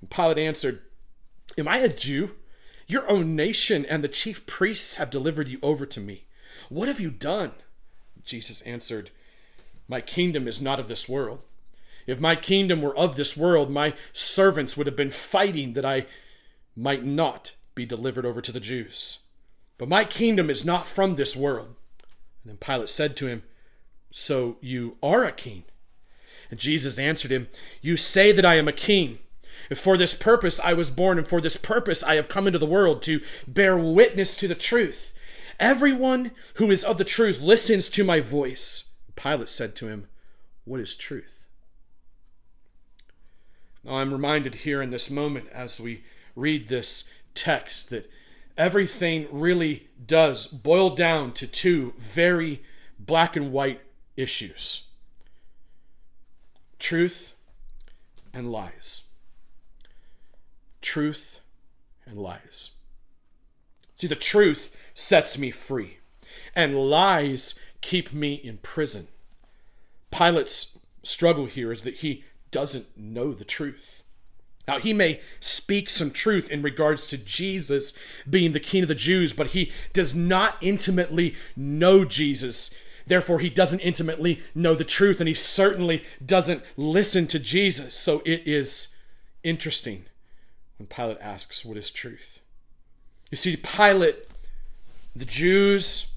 And 0.00 0.10
Pilate 0.10 0.38
answered, 0.38 0.82
Am 1.56 1.68
I 1.68 1.78
a 1.78 1.88
Jew? 1.88 2.32
Your 2.86 3.08
own 3.08 3.34
nation 3.34 3.86
and 3.86 4.04
the 4.04 4.08
chief 4.08 4.44
priests 4.44 4.96
have 4.96 5.08
delivered 5.08 5.48
you 5.48 5.58
over 5.62 5.86
to 5.86 6.00
me. 6.00 6.24
What 6.68 6.88
have 6.88 7.00
you 7.00 7.10
done? 7.10 7.52
Jesus 8.24 8.60
answered, 8.62 9.10
My 9.88 10.00
kingdom 10.00 10.46
is 10.46 10.60
not 10.60 10.78
of 10.78 10.88
this 10.88 11.08
world. 11.08 11.44
If 12.06 12.20
my 12.20 12.36
kingdom 12.36 12.82
were 12.82 12.96
of 12.96 13.16
this 13.16 13.36
world, 13.36 13.70
my 13.70 13.94
servants 14.12 14.76
would 14.76 14.86
have 14.86 14.96
been 14.96 15.10
fighting 15.10 15.72
that 15.74 15.84
I 15.84 16.06
might 16.76 17.04
not 17.04 17.52
be 17.74 17.86
delivered 17.86 18.26
over 18.26 18.40
to 18.40 18.52
the 18.52 18.60
Jews. 18.60 19.18
But 19.78 19.88
my 19.88 20.04
kingdom 20.04 20.50
is 20.50 20.64
not 20.64 20.86
from 20.86 21.14
this 21.14 21.36
world. 21.36 21.74
And 22.42 22.50
then 22.50 22.56
Pilate 22.56 22.88
said 22.88 23.16
to 23.16 23.26
him, 23.26 23.42
So 24.10 24.56
you 24.60 24.96
are 25.02 25.24
a 25.24 25.32
king? 25.32 25.64
And 26.50 26.60
Jesus 26.60 26.98
answered 26.98 27.30
him, 27.30 27.48
You 27.80 27.96
say 27.96 28.32
that 28.32 28.44
I 28.44 28.56
am 28.56 28.68
a 28.68 28.72
king. 28.72 29.18
If 29.70 29.78
for 29.78 29.96
this 29.96 30.14
purpose 30.14 30.60
I 30.60 30.72
was 30.72 30.90
born, 30.90 31.18
and 31.18 31.26
for 31.26 31.40
this 31.40 31.56
purpose 31.56 32.02
I 32.02 32.16
have 32.16 32.28
come 32.28 32.46
into 32.46 32.58
the 32.58 32.66
world 32.66 33.02
to 33.02 33.20
bear 33.46 33.76
witness 33.76 34.36
to 34.36 34.48
the 34.48 34.54
truth. 34.54 35.14
Everyone 35.58 36.32
who 36.54 36.70
is 36.70 36.84
of 36.84 36.98
the 36.98 37.04
truth 37.04 37.40
listens 37.40 37.88
to 37.90 38.04
my 38.04 38.20
voice. 38.20 38.84
Pilate 39.16 39.48
said 39.48 39.74
to 39.76 39.88
him, 39.88 40.08
What 40.64 40.80
is 40.80 40.94
truth? 40.94 41.48
Now, 43.84 43.94
I'm 43.94 44.12
reminded 44.12 44.56
here 44.56 44.80
in 44.80 44.90
this 44.90 45.10
moment 45.10 45.48
as 45.52 45.80
we 45.80 46.04
read 46.34 46.68
this 46.68 47.08
text 47.34 47.90
that 47.90 48.10
everything 48.56 49.26
really 49.30 49.88
does 50.04 50.46
boil 50.46 50.90
down 50.90 51.32
to 51.32 51.46
two 51.46 51.94
very 51.96 52.62
black 52.98 53.36
and 53.36 53.52
white 53.52 53.80
issues 54.16 54.84
truth 56.78 57.36
and 58.34 58.50
lies. 58.50 59.04
Truth 60.80 61.40
and 62.04 62.18
lies. 62.18 62.72
See, 63.96 64.08
the 64.08 64.16
truth 64.16 64.76
sets 64.94 65.38
me 65.38 65.52
free, 65.52 65.98
and 66.56 66.90
lies 66.90 67.54
keep 67.80 68.12
me 68.12 68.34
in 68.34 68.58
prison. 68.58 69.06
Pilate's 70.10 70.76
struggle 71.04 71.46
here 71.46 71.70
is 71.70 71.84
that 71.84 71.98
he 71.98 72.24
doesn't 72.50 72.96
know 72.98 73.32
the 73.32 73.44
truth. 73.44 74.01
Now, 74.68 74.78
he 74.78 74.92
may 74.92 75.20
speak 75.40 75.90
some 75.90 76.10
truth 76.10 76.50
in 76.50 76.62
regards 76.62 77.06
to 77.08 77.18
Jesus 77.18 77.92
being 78.28 78.52
the 78.52 78.60
king 78.60 78.82
of 78.82 78.88
the 78.88 78.94
Jews, 78.94 79.32
but 79.32 79.48
he 79.48 79.72
does 79.92 80.14
not 80.14 80.56
intimately 80.60 81.34
know 81.56 82.04
Jesus. 82.04 82.72
Therefore, 83.06 83.40
he 83.40 83.50
doesn't 83.50 83.80
intimately 83.80 84.40
know 84.54 84.74
the 84.74 84.84
truth, 84.84 85.20
and 85.20 85.26
he 85.26 85.34
certainly 85.34 86.04
doesn't 86.24 86.62
listen 86.76 87.26
to 87.28 87.40
Jesus. 87.40 87.94
So 87.94 88.22
it 88.24 88.42
is 88.46 88.88
interesting 89.42 90.04
when 90.78 90.86
Pilate 90.86 91.18
asks, 91.20 91.64
What 91.64 91.76
is 91.76 91.90
truth? 91.90 92.38
You 93.30 93.36
see, 93.36 93.56
Pilate, 93.56 94.28
the 95.16 95.24
Jews, 95.24 96.12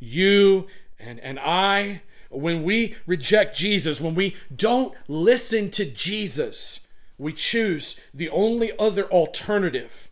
you, 0.00 0.66
and, 0.98 1.20
and 1.20 1.38
I, 1.38 2.02
when 2.30 2.64
we 2.64 2.96
reject 3.06 3.56
Jesus, 3.56 4.00
when 4.00 4.14
we 4.14 4.34
don't 4.54 4.94
listen 5.06 5.70
to 5.72 5.84
Jesus, 5.84 6.80
we 7.18 7.32
choose 7.32 8.00
the 8.12 8.28
only 8.30 8.72
other 8.78 9.04
alternative. 9.10 10.08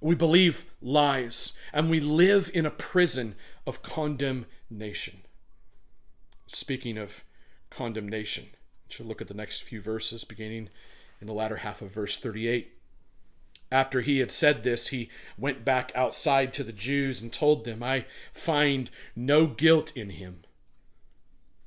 We 0.00 0.14
believe 0.14 0.64
lies, 0.80 1.52
and 1.72 1.90
we 1.90 2.00
live 2.00 2.50
in 2.54 2.64
a 2.64 2.70
prison 2.70 3.34
of 3.66 3.82
condemnation. 3.82 5.22
Speaking 6.46 6.96
of 6.98 7.24
condemnation, 7.68 8.46
let's 8.88 9.00
look 9.00 9.20
at 9.20 9.28
the 9.28 9.34
next 9.34 9.62
few 9.62 9.80
verses, 9.80 10.24
beginning 10.24 10.68
in 11.20 11.26
the 11.26 11.32
latter 11.32 11.56
half 11.56 11.82
of 11.82 11.92
verse 11.92 12.18
38. 12.18 12.72
After 13.72 14.00
he 14.00 14.18
had 14.18 14.32
said 14.32 14.62
this, 14.62 14.88
he 14.88 15.10
went 15.38 15.64
back 15.64 15.92
outside 15.94 16.52
to 16.54 16.64
the 16.64 16.72
Jews 16.72 17.22
and 17.22 17.32
told 17.32 17.64
them, 17.64 17.82
I 17.82 18.06
find 18.32 18.90
no 19.14 19.46
guilt 19.46 19.96
in 19.96 20.10
him. 20.10 20.40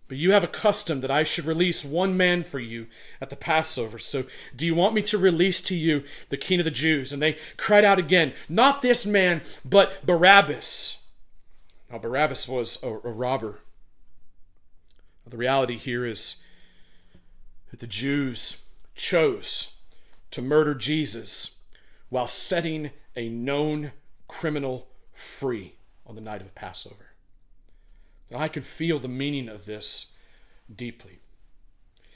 But 0.08 0.18
you 0.18 0.32
have 0.32 0.44
a 0.44 0.48
custom 0.48 1.00
that 1.00 1.12
I 1.12 1.24
should 1.24 1.46
release 1.46 1.86
one 1.86 2.18
man 2.18 2.44
for 2.44 2.60
you 2.60 2.88
at 3.22 3.30
the 3.30 3.36
Passover. 3.36 3.98
So 3.98 4.26
do 4.56 4.66
you 4.66 4.76
want 4.76 4.94
me 4.94 5.02
to 5.04 5.18
release 5.18 5.62
to 5.62 5.76
you 5.76 6.04
the 6.30 6.38
king 6.38 6.60
of 6.60 6.66
the 6.66 6.72
Jews? 6.72 7.14
And 7.14 7.22
they 7.22 7.38
cried 7.58 7.86
out 7.86 8.00
again, 8.00 8.34
Not 8.50 8.82
this 8.82 9.06
man, 9.06 9.42
but 9.64 10.06
Barabbas. 10.06 11.00
Now, 11.90 12.00
Barabbas 12.00 12.48
was 12.48 12.82
a, 12.84 12.88
a 12.88 13.12
robber. 13.12 13.60
The 15.26 15.38
reality 15.38 15.78
here 15.78 16.06
is 16.06 16.44
that 17.72 17.80
the 17.80 17.88
Jews 17.88 18.66
chose 18.94 19.74
to 20.30 20.42
murder 20.42 20.76
Jesus 20.76 21.56
while 22.10 22.28
setting 22.28 22.92
a 23.16 23.30
known 23.30 23.94
criminal 24.28 24.88
free 25.14 25.76
on 26.06 26.14
the 26.14 26.22
night 26.22 26.42
of 26.42 26.54
Passover. 26.54 27.13
I 28.34 28.48
can 28.48 28.64
feel 28.64 29.00
the 29.00 29.08
meaning 29.08 29.50
of 29.50 29.66
this 29.66 30.12
deeply. 30.74 31.20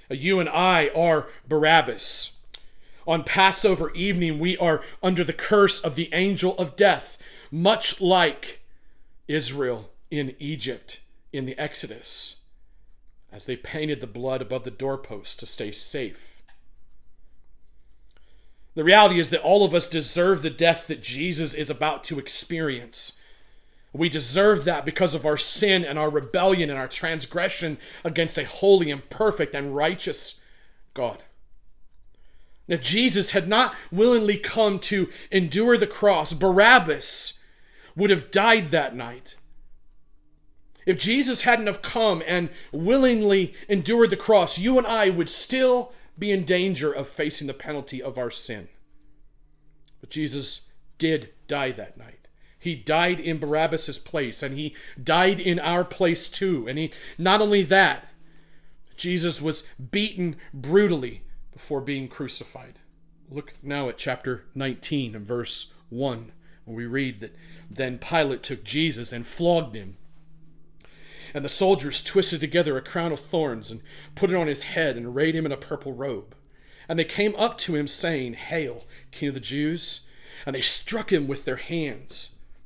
Uh, 0.10 0.16
you 0.16 0.40
and 0.40 0.50
I 0.50 0.90
are 0.96 1.28
Barabbas. 1.48 2.34
On 3.06 3.24
Passover 3.24 3.92
evening, 3.92 4.40
we 4.40 4.58
are 4.58 4.84
under 5.02 5.24
the 5.24 5.34
curse 5.34 5.80
of 5.80 5.96
the 5.96 6.10
angel 6.14 6.58
of 6.58 6.76
death, 6.76 7.18
much 7.52 8.02
like 8.02 8.62
Israel 9.28 9.92
in 10.12 10.36
Egypt 10.40 11.00
in 11.32 11.46
the 11.46 11.58
Exodus 11.58 12.38
as 13.32 13.46
they 13.46 13.56
painted 13.56 14.02
the 14.02 14.08
blood 14.08 14.42
above 14.42 14.64
the 14.64 14.72
doorposts 14.72 15.36
to 15.36 15.46
stay 15.46 15.72
safe. 15.72 16.42
The 18.76 18.84
reality 18.84 19.20
is 19.20 19.32
that 19.32 19.42
all 19.42 19.66
of 19.66 19.74
us 19.74 19.88
deserve 19.88 20.42
the 20.42 20.50
death 20.50 20.88
that 20.88 21.02
Jesus 21.02 21.54
is 21.54 21.70
about 21.70 22.04
to 22.06 22.20
experience. 22.20 23.14
We 23.94 24.10
deserve 24.10 24.66
that 24.66 24.86
because 24.86 25.14
of 25.14 25.26
our 25.26 25.38
sin 25.38 25.84
and 25.84 25.98
our 25.98 26.10
rebellion 26.10 26.70
and 26.70 26.78
our 26.78 26.88
transgression 26.88 27.78
against 28.04 28.38
a 28.38 28.46
holy 28.46 28.92
and 28.92 29.10
perfect 29.10 29.56
and 29.56 29.76
righteous 29.76 30.40
God. 30.94 31.24
If 32.68 32.84
Jesus 32.84 33.32
had 33.32 33.48
not 33.48 33.74
willingly 33.92 34.38
come 34.38 34.80
to 34.80 35.10
endure 35.32 35.78
the 35.78 35.88
cross, 35.88 36.34
Barabbas 36.34 37.40
would 37.96 38.10
have 38.10 38.30
died 38.30 38.72
that 38.72 38.96
night. 38.96 39.36
If 40.86 40.98
Jesus 40.98 41.42
hadn't 41.42 41.68
have 41.68 41.82
come 41.82 42.22
and 42.28 42.50
willingly 42.72 43.54
endured 43.68 44.10
the 44.10 44.18
cross, 44.18 44.60
you 44.60 44.78
and 44.78 44.88
I 44.88 45.10
would 45.10 45.30
still 45.30 45.94
be 46.18 46.32
in 46.32 46.46
danger 46.46 46.92
of 46.92 47.08
facing 47.08 47.48
the 47.48 47.54
penalty 47.54 48.02
of 48.02 48.18
our 48.18 48.32
sin. 48.32 48.68
But 50.00 50.10
Jesus 50.10 50.70
did 50.98 51.30
die 51.48 51.72
that 51.72 51.98
night. 51.98 52.27
He 52.60 52.76
died 52.76 53.20
in 53.20 53.40
Barabbas' 53.40 54.00
place, 54.00 54.42
and 54.42 54.58
he 54.58 54.76
died 55.02 55.40
in 55.40 55.60
our 55.60 55.84
place 55.84 56.28
too. 56.28 56.68
And 56.68 56.78
he 56.80 56.92
not 57.18 57.42
only 57.42 57.64
that, 57.64 58.10
Jesus 58.96 59.42
was 59.42 59.68
beaten 59.92 60.38
brutally 60.54 61.24
before 61.54 61.82
being 61.82 62.08
crucified. 62.08 62.80
Look 63.30 63.54
now 63.62 63.90
at 63.90 63.98
chapter 63.98 64.46
19 64.56 65.16
and 65.16 65.26
verse 65.26 65.72
1, 65.90 66.32
where 66.66 66.78
we 66.78 66.86
read 66.86 67.20
that 67.20 67.36
then 67.70 68.00
Pilate 68.00 68.44
took 68.44 68.64
Jesus 68.64 69.12
and 69.12 69.28
flogged 69.28 69.76
him 69.76 69.98
and 71.34 71.44
the 71.44 71.50
soldiers 71.50 72.04
twisted 72.04 72.40
together 72.40 72.78
a 72.78 72.82
crown 72.82 73.12
of 73.12 73.20
thorns 73.20 73.70
and 73.70 73.82
put 74.16 74.32
it 74.32 74.36
on 74.36 74.48
his 74.48 74.64
head 74.64 74.96
and 74.96 75.06
arrayed 75.06 75.36
him 75.36 75.46
in 75.46 75.52
a 75.52 75.58
purple 75.58 75.94
robe. 75.94 76.36
And 76.90 76.98
they 76.98 77.04
came 77.04 77.36
up 77.36 77.58
to 77.60 77.76
him, 77.76 77.88
saying, 77.88 78.34
Hail, 78.34 78.86
King 79.12 79.30
of 79.30 79.34
the 79.36 79.42
Jews! 79.42 80.08
And 80.46 80.56
they 80.56 80.62
struck 80.62 81.12
him 81.12 81.28
with 81.28 81.46
their 81.46 81.58
hands. 81.58 82.32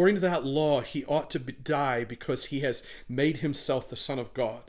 According 0.00 0.14
to 0.14 0.20
that 0.22 0.46
law, 0.46 0.80
he 0.80 1.04
ought 1.04 1.28
to 1.28 1.38
die 1.38 2.04
because 2.04 2.46
he 2.46 2.60
has 2.60 2.82
made 3.06 3.38
himself 3.38 3.86
the 3.86 3.96
Son 3.96 4.18
of 4.18 4.32
God. 4.32 4.62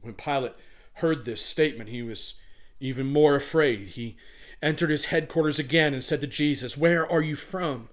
When 0.00 0.14
Pilate 0.14 0.54
heard 0.94 1.26
this 1.26 1.44
statement, 1.44 1.90
he 1.90 2.00
was 2.02 2.36
even 2.80 3.12
more 3.12 3.36
afraid. 3.36 3.88
He 3.88 4.16
entered 4.62 4.88
his 4.88 5.06
headquarters 5.06 5.58
again 5.58 5.92
and 5.92 6.02
said 6.02 6.22
to 6.22 6.26
Jesus, 6.26 6.78
Where 6.78 7.06
are 7.06 7.20
you 7.20 7.36
from? 7.36 7.90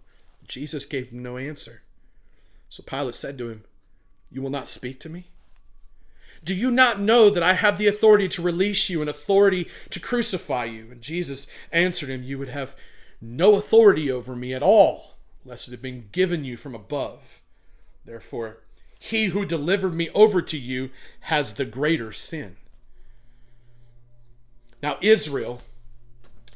Jesus 0.48 0.86
gave 0.86 1.10
him 1.10 1.22
no 1.22 1.36
answer. 1.36 1.82
So 2.70 2.84
Pilate 2.84 3.16
said 3.16 3.38
to 3.40 3.50
him, 3.50 3.66
You 4.32 4.42
will 4.42 4.50
not 4.50 4.70
speak 4.70 5.02
to 5.02 5.10
me? 5.10 5.26
Do 6.42 6.56
you 6.56 6.72
not 6.72 7.02
know 7.02 7.30
that 7.30 7.44
I 7.44 7.56
have 7.56 7.78
the 7.78 7.88
authority 7.88 8.30
to 8.30 8.42
release 8.42 8.90
you 8.90 9.02
and 9.02 9.10
authority 9.10 9.68
to 9.90 10.00
crucify 10.00 10.64
you? 10.64 10.88
And 10.90 11.02
Jesus 11.02 11.48
answered 11.74 12.08
him, 12.08 12.24
You 12.24 12.40
would 12.40 12.48
have 12.48 12.78
no 13.20 13.56
authority 13.56 14.10
over 14.10 14.38
me 14.38 14.54
at 14.54 14.64
all, 14.64 15.09
lest 15.46 15.68
it 15.68 15.72
have 15.72 15.82
been 15.82 16.10
given 16.12 16.44
you 16.44 16.58
from 16.58 16.76
above. 16.76 17.42
Therefore, 18.06 18.60
he 19.00 19.26
who 19.28 19.46
delivered 19.46 19.94
me 19.94 20.10
over 20.14 20.42
to 20.42 20.58
you 20.58 20.90
has 21.22 21.54
the 21.54 21.66
greater 21.66 22.12
sin. 22.12 22.58
Now, 24.82 24.98
Israel 25.02 25.62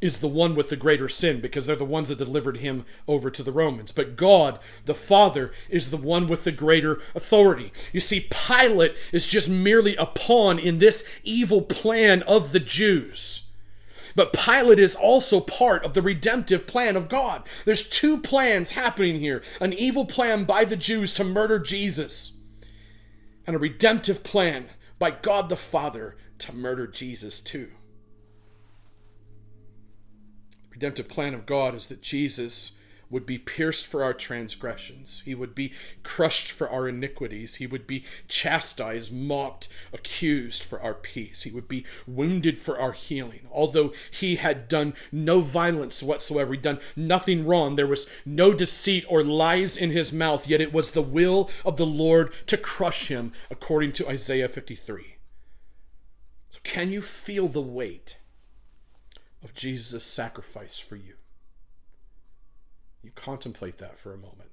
is 0.03 0.19
the 0.19 0.27
one 0.27 0.53
with 0.53 0.69
the 0.69 0.75
greater 0.75 1.07
sin 1.07 1.39
because 1.39 1.65
they're 1.65 1.77
the 1.77 1.85
ones 1.85 2.09
that 2.09 2.17
delivered 2.17 2.57
him 2.57 2.85
over 3.07 3.31
to 3.31 3.41
the 3.41 3.53
Romans. 3.53 3.93
But 3.93 4.17
God, 4.17 4.59
the 4.83 4.93
Father, 4.93 5.53
is 5.69 5.89
the 5.89 5.97
one 5.97 6.27
with 6.27 6.43
the 6.43 6.51
greater 6.51 7.01
authority. 7.15 7.71
You 7.93 8.01
see, 8.01 8.27
Pilate 8.29 8.97
is 9.13 9.25
just 9.25 9.49
merely 9.49 9.95
a 9.95 10.05
pawn 10.05 10.59
in 10.59 10.79
this 10.79 11.07
evil 11.23 11.61
plan 11.61 12.21
of 12.23 12.51
the 12.51 12.59
Jews. 12.59 13.42
But 14.15 14.33
Pilate 14.33 14.79
is 14.79 14.95
also 14.95 15.39
part 15.39 15.83
of 15.83 15.93
the 15.93 16.01
redemptive 16.01 16.67
plan 16.67 16.95
of 16.95 17.09
God. 17.09 17.47
There's 17.65 17.89
two 17.89 18.21
plans 18.21 18.71
happening 18.71 19.19
here 19.19 19.41
an 19.59 19.73
evil 19.73 20.05
plan 20.05 20.43
by 20.45 20.65
the 20.65 20.75
Jews 20.75 21.13
to 21.13 21.23
murder 21.23 21.59
Jesus, 21.59 22.33
and 23.47 23.55
a 23.55 23.59
redemptive 23.59 24.23
plan 24.23 24.69
by 24.99 25.11
God 25.11 25.49
the 25.49 25.57
Father 25.57 26.17
to 26.39 26.53
murder 26.53 26.87
Jesus 26.87 27.41
too. 27.41 27.69
The 30.63 30.69
redemptive 30.71 31.09
plan 31.09 31.33
of 31.33 31.45
God 31.45 31.75
is 31.75 31.87
that 31.87 32.01
Jesus 32.01 32.73
would 33.13 33.25
be 33.27 33.37
pierced 33.37 33.85
for 33.85 34.03
our 34.03 34.13
transgressions. 34.13 35.21
He 35.23 35.35
would 35.35 35.53
be 35.53 35.71
crushed 36.01 36.51
for 36.51 36.67
our 36.67 36.89
iniquities. 36.89 37.55
He 37.55 37.67
would 37.67 37.85
be 37.85 38.03
chastised, 38.27 39.13
mocked, 39.13 39.69
accused 39.93 40.63
for 40.63 40.81
our 40.81 40.95
peace. 40.95 41.43
He 41.43 41.51
would 41.51 41.67
be 41.67 41.85
wounded 42.07 42.57
for 42.57 42.79
our 42.79 42.91
healing. 42.91 43.47
Although 43.51 43.93
he 44.09 44.37
had 44.37 44.67
done 44.67 44.95
no 45.11 45.41
violence 45.41 46.01
whatsoever, 46.01 46.53
he'd 46.53 46.63
done 46.63 46.79
nothing 46.95 47.45
wrong, 47.45 47.75
there 47.75 47.85
was 47.85 48.09
no 48.25 48.51
deceit 48.51 49.05
or 49.07 49.23
lies 49.23 49.77
in 49.77 49.91
his 49.91 50.11
mouth, 50.11 50.47
yet 50.47 50.59
it 50.59 50.73
was 50.73 50.91
the 50.91 51.03
will 51.03 51.51
of 51.63 51.77
the 51.77 51.85
Lord 51.85 52.33
to 52.47 52.57
crush 52.57 53.09
him, 53.09 53.31
according 53.51 53.91
to 53.93 54.09
Isaiah 54.09 54.49
53. 54.49 55.17
So, 56.49 56.59
can 56.63 56.89
you 56.89 57.03
feel 57.03 57.47
the 57.47 57.61
weight 57.61 58.17
of 59.43 59.53
Jesus' 59.53 60.03
sacrifice 60.03 60.79
for 60.79 60.95
you? 60.95 61.13
You 63.03 63.11
contemplate 63.15 63.77
that 63.79 63.99
for 63.99 64.13
a 64.13 64.17
moment. 64.17 64.49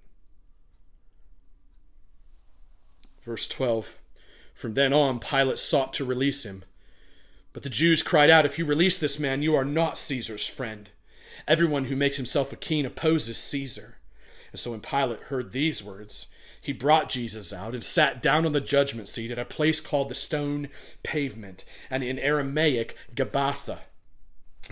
Verse 3.23 3.47
12 3.47 3.99
From 4.53 4.75
then 4.75 4.93
on, 4.93 5.21
Pilate 5.21 5.59
sought 5.59 5.93
to 5.95 6.05
release 6.05 6.45
him. 6.45 6.65
But 7.53 7.63
the 7.63 7.71
Jews 7.71 8.03
cried 8.03 8.29
out, 8.29 8.45
If 8.45 8.59
you 8.59 8.67
release 8.67 8.99
this 8.99 9.19
man, 9.19 9.43
you 9.43 9.55
are 9.55 9.65
not 9.65 9.97
Caesar's 9.97 10.47
friend. 10.47 10.91
Everyone 11.47 11.85
who 11.85 11.97
makes 11.97 12.17
himself 12.17 12.53
a 12.53 12.57
king 12.57 12.85
opposes 12.85 13.39
Caesar. 13.39 13.99
And 14.51 14.59
so 14.59 14.73
when 14.73 14.81
Pilate 14.81 15.23
heard 15.25 15.53
these 15.53 15.83
words, 15.83 16.27
he 16.61 16.73
brought 16.73 17.09
Jesus 17.09 17.53
out 17.53 17.73
and 17.73 17.85
sat 17.85 18.21
down 18.21 18.45
on 18.45 18.53
the 18.53 18.61
judgment 18.61 19.09
seat 19.09 19.31
at 19.31 19.39
a 19.39 19.45
place 19.45 19.81
called 19.81 20.09
the 20.09 20.15
stone 20.15 20.69
pavement, 21.03 21.65
and 21.89 22.03
in 22.03 22.19
Aramaic, 22.19 22.97
Gabbatha 23.15 23.81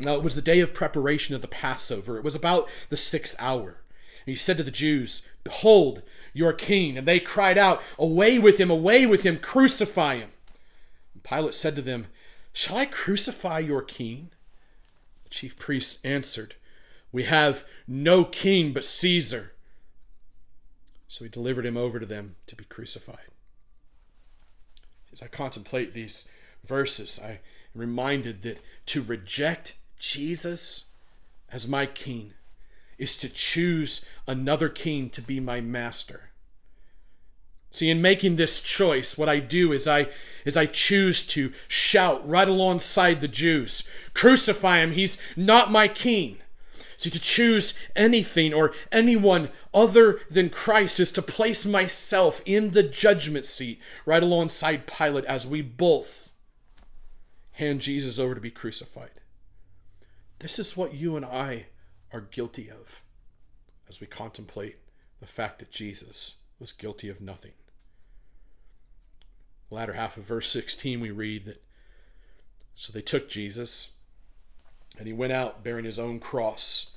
now 0.00 0.14
it 0.14 0.22
was 0.22 0.34
the 0.34 0.42
day 0.42 0.61
of 0.61 0.74
preparation 0.74 1.34
of 1.34 1.42
the 1.42 1.48
Passover. 1.48 2.16
It 2.16 2.24
was 2.24 2.34
about 2.34 2.68
the 2.88 2.96
sixth 2.96 3.37
hour. 3.38 3.82
And 4.28 4.32
he 4.32 4.34
said 4.34 4.56
to 4.58 4.62
the 4.62 4.70
Jews, 4.70 5.26
Behold, 5.44 6.02
your 6.32 6.52
king. 6.52 6.98
And 6.98 7.06
they 7.06 7.20
cried 7.20 7.58
out, 7.58 7.82
Away 7.98 8.38
with 8.38 8.58
him, 8.58 8.70
away 8.70 9.06
with 9.06 9.22
him, 9.22 9.38
crucify 9.38 10.16
him. 10.16 10.30
And 11.14 11.22
Pilate 11.22 11.54
said 11.54 11.76
to 11.76 11.82
them, 11.82 12.06
Shall 12.52 12.76
I 12.76 12.87
crucify 12.87 13.61
your 13.61 13.82
king? 13.82 14.30
The 15.24 15.30
chief 15.30 15.58
priests 15.58 16.04
answered, 16.04 16.54
We 17.12 17.24
have 17.24 17.64
no 17.87 18.24
king 18.24 18.72
but 18.72 18.84
Caesar. 18.84 19.54
So 21.06 21.24
he 21.24 21.30
delivered 21.30 21.64
him 21.64 21.76
over 21.76 21.98
to 21.98 22.06
them 22.06 22.37
to 22.46 22.56
be 22.56 22.64
crucified. 22.64 23.28
As 25.11 25.22
I 25.22 25.26
contemplate 25.28 25.94
these 25.94 26.28
verses, 26.64 27.18
I 27.22 27.30
am 27.30 27.38
reminded 27.74 28.42
that 28.42 28.61
to 28.87 29.02
reject 29.02 29.74
Jesus 29.98 30.87
as 31.50 31.68
my 31.68 31.87
king 31.87 32.34
is 32.98 33.16
to 33.16 33.28
choose 33.28 34.04
another 34.26 34.68
king 34.68 35.08
to 35.11 35.22
be 35.22 35.40
my 35.40 35.61
master. 35.61 36.30
See, 37.70 37.90
in 37.90 38.02
making 38.02 38.37
this 38.37 38.61
choice, 38.61 39.18
what 39.18 39.28
I 39.28 39.40
do 39.40 39.72
is 39.72 39.87
I 39.87 40.08
is 40.44 40.56
I 40.56 40.66
choose 40.66 41.26
to 41.28 41.52
shout 41.68 42.26
right 42.26 42.48
alongside 42.48 43.20
the 43.20 43.28
Jews, 43.28 43.87
crucify 44.14 44.78
him, 44.78 44.92
he's 44.92 45.18
not 45.37 45.70
my 45.70 45.87
king. 45.87 46.38
See, 46.96 47.11
to 47.11 47.20
choose 47.20 47.78
anything 47.94 48.52
or 48.52 48.72
anyone 48.90 49.50
other 49.72 50.18
than 50.28 50.50
Christ 50.50 50.98
is 50.98 51.12
to 51.12 51.22
place 51.22 51.64
myself 51.64 52.42
in 52.44 52.72
the 52.72 52.82
judgment 52.82 53.46
seat 53.46 53.80
right 54.04 54.22
alongside 54.22 54.88
Pilate 54.88 55.24
as 55.26 55.46
we 55.46 55.62
both 55.62 56.32
hand 57.52 57.80
Jesus 57.80 58.18
over 58.18 58.34
to 58.34 58.40
be 58.40 58.50
crucified. 58.50 59.11
This 60.40 60.59
is 60.61 60.77
what 60.77 60.94
you 60.94 61.16
and 61.16 61.24
I 61.24 61.66
are 62.12 62.20
guilty 62.20 62.70
of 62.70 63.03
as 63.88 64.01
we 64.01 64.07
contemplate 64.07 64.77
the 65.20 65.27
fact 65.27 65.59
that 65.59 65.70
Jesus 65.70 66.37
was 66.61 66.72
guilty 66.72 67.09
of 67.09 67.20
nothing. 67.20 67.53
The 69.68 69.74
latter 69.74 69.94
half 69.94 70.16
of 70.16 70.24
verse 70.24 70.51
16, 70.51 71.01
we 71.01 71.11
read 71.11 71.44
that 71.46 71.62
so 72.77 72.92
they 72.92 73.03
took 73.03 73.29
Jesus, 73.29 73.88
and 74.96 75.09
he 75.09 75.12
went 75.12 75.33
out 75.33 75.64
bearing 75.64 75.85
his 75.85 75.98
own 75.98 76.20
cross 76.20 76.92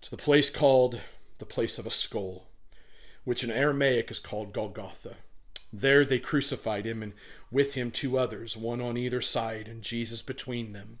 to 0.00 0.10
the 0.10 0.16
place 0.16 0.48
called 0.48 1.02
the 1.36 1.44
place 1.44 1.78
of 1.78 1.86
a 1.86 1.90
skull, 1.90 2.46
which 3.24 3.44
in 3.44 3.50
Aramaic 3.50 4.10
is 4.10 4.18
called 4.18 4.54
Golgotha. 4.54 5.16
There 5.70 6.06
they 6.06 6.18
crucified 6.18 6.86
him, 6.86 7.02
and 7.02 7.12
with 7.50 7.74
him 7.74 7.90
two 7.90 8.16
others, 8.16 8.56
one 8.56 8.80
on 8.80 8.96
either 8.96 9.20
side, 9.20 9.68
and 9.68 9.82
Jesus 9.82 10.22
between 10.22 10.72
them. 10.72 11.00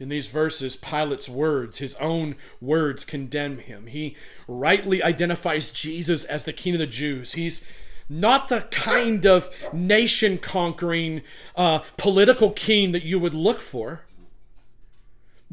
In 0.00 0.08
these 0.08 0.28
verses, 0.28 0.76
Pilate's 0.76 1.28
words, 1.28 1.78
his 1.78 1.96
own 1.96 2.36
words, 2.60 3.04
condemn 3.04 3.58
him. 3.58 3.86
He 3.86 4.16
rightly 4.46 5.02
identifies 5.02 5.70
Jesus 5.70 6.24
as 6.24 6.44
the 6.44 6.52
King 6.52 6.74
of 6.74 6.78
the 6.78 6.86
Jews. 6.86 7.32
He's 7.32 7.66
not 8.08 8.48
the 8.48 8.62
kind 8.70 9.26
of 9.26 9.50
nation 9.72 10.38
conquering 10.38 11.22
uh, 11.56 11.80
political 11.96 12.50
king 12.52 12.92
that 12.92 13.02
you 13.02 13.18
would 13.18 13.34
look 13.34 13.60
for. 13.60 14.02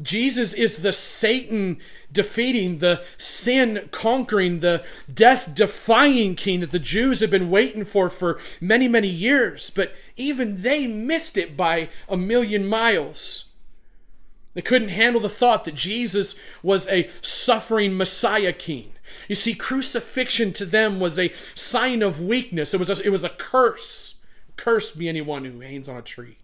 Jesus 0.00 0.52
is 0.52 0.82
the 0.82 0.92
Satan 0.92 1.78
defeating, 2.12 2.78
the 2.78 3.04
sin 3.16 3.88
conquering, 3.90 4.60
the 4.60 4.84
death 5.12 5.54
defying 5.54 6.34
king 6.34 6.60
that 6.60 6.70
the 6.70 6.78
Jews 6.78 7.20
have 7.20 7.30
been 7.30 7.50
waiting 7.50 7.84
for 7.84 8.10
for 8.10 8.38
many, 8.60 8.88
many 8.88 9.08
years. 9.08 9.70
But 9.70 9.94
even 10.16 10.62
they 10.62 10.86
missed 10.86 11.36
it 11.36 11.56
by 11.56 11.88
a 12.08 12.16
million 12.16 12.66
miles. 12.66 13.45
They 14.56 14.62
couldn't 14.62 14.88
handle 14.88 15.20
the 15.20 15.28
thought 15.28 15.66
that 15.66 15.74
Jesus 15.74 16.34
was 16.62 16.88
a 16.88 17.10
suffering 17.20 17.94
Messiah 17.94 18.54
king. 18.54 18.92
You 19.28 19.34
see, 19.34 19.52
crucifixion 19.52 20.54
to 20.54 20.64
them 20.64 20.98
was 20.98 21.18
a 21.18 21.30
sign 21.54 22.02
of 22.02 22.22
weakness. 22.22 22.72
It 22.72 22.78
was 22.78 22.88
a, 22.88 23.04
it 23.04 23.10
was 23.10 23.22
a 23.22 23.28
curse. 23.28 24.22
Cursed 24.56 24.98
be 24.98 25.10
anyone 25.10 25.44
who 25.44 25.60
hangs 25.60 25.90
on 25.90 25.98
a 25.98 26.02
tree. 26.02 26.38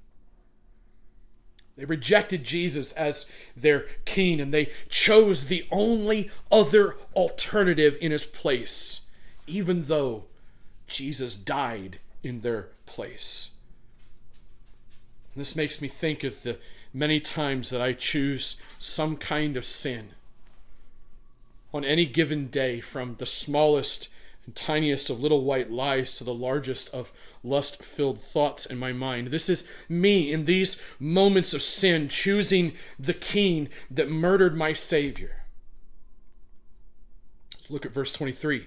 They 1.78 1.86
rejected 1.86 2.44
Jesus 2.44 2.92
as 2.92 3.32
their 3.56 3.86
king 4.04 4.42
and 4.42 4.52
they 4.52 4.70
chose 4.90 5.46
the 5.46 5.66
only 5.70 6.30
other 6.50 6.98
alternative 7.16 7.96
in 7.98 8.12
his 8.12 8.26
place, 8.26 9.06
even 9.46 9.86
though 9.86 10.24
Jesus 10.86 11.34
died 11.34 11.98
in 12.22 12.42
their 12.42 12.68
place. 12.84 13.52
This 15.34 15.56
makes 15.56 15.80
me 15.80 15.88
think 15.88 16.24
of 16.24 16.42
the 16.42 16.58
many 16.92 17.20
times 17.20 17.70
that 17.70 17.80
I 17.80 17.92
choose 17.92 18.60
some 18.78 19.16
kind 19.16 19.56
of 19.56 19.64
sin 19.64 20.10
on 21.74 21.84
any 21.84 22.04
given 22.04 22.48
day, 22.48 22.80
from 22.80 23.16
the 23.16 23.26
smallest 23.26 24.08
and 24.44 24.54
tiniest 24.54 25.08
of 25.08 25.20
little 25.20 25.42
white 25.42 25.70
lies 25.70 26.18
to 26.18 26.24
the 26.24 26.34
largest 26.34 26.90
of 26.90 27.12
lust 27.42 27.82
filled 27.82 28.20
thoughts 28.20 28.66
in 28.66 28.76
my 28.76 28.92
mind. 28.92 29.28
This 29.28 29.48
is 29.48 29.68
me 29.88 30.32
in 30.32 30.44
these 30.44 30.80
moments 30.98 31.54
of 31.54 31.62
sin 31.62 32.08
choosing 32.08 32.72
the 32.98 33.14
king 33.14 33.68
that 33.90 34.10
murdered 34.10 34.56
my 34.56 34.72
Savior. 34.72 35.44
Look 37.68 37.86
at 37.86 37.92
verse 37.92 38.12
23. 38.12 38.66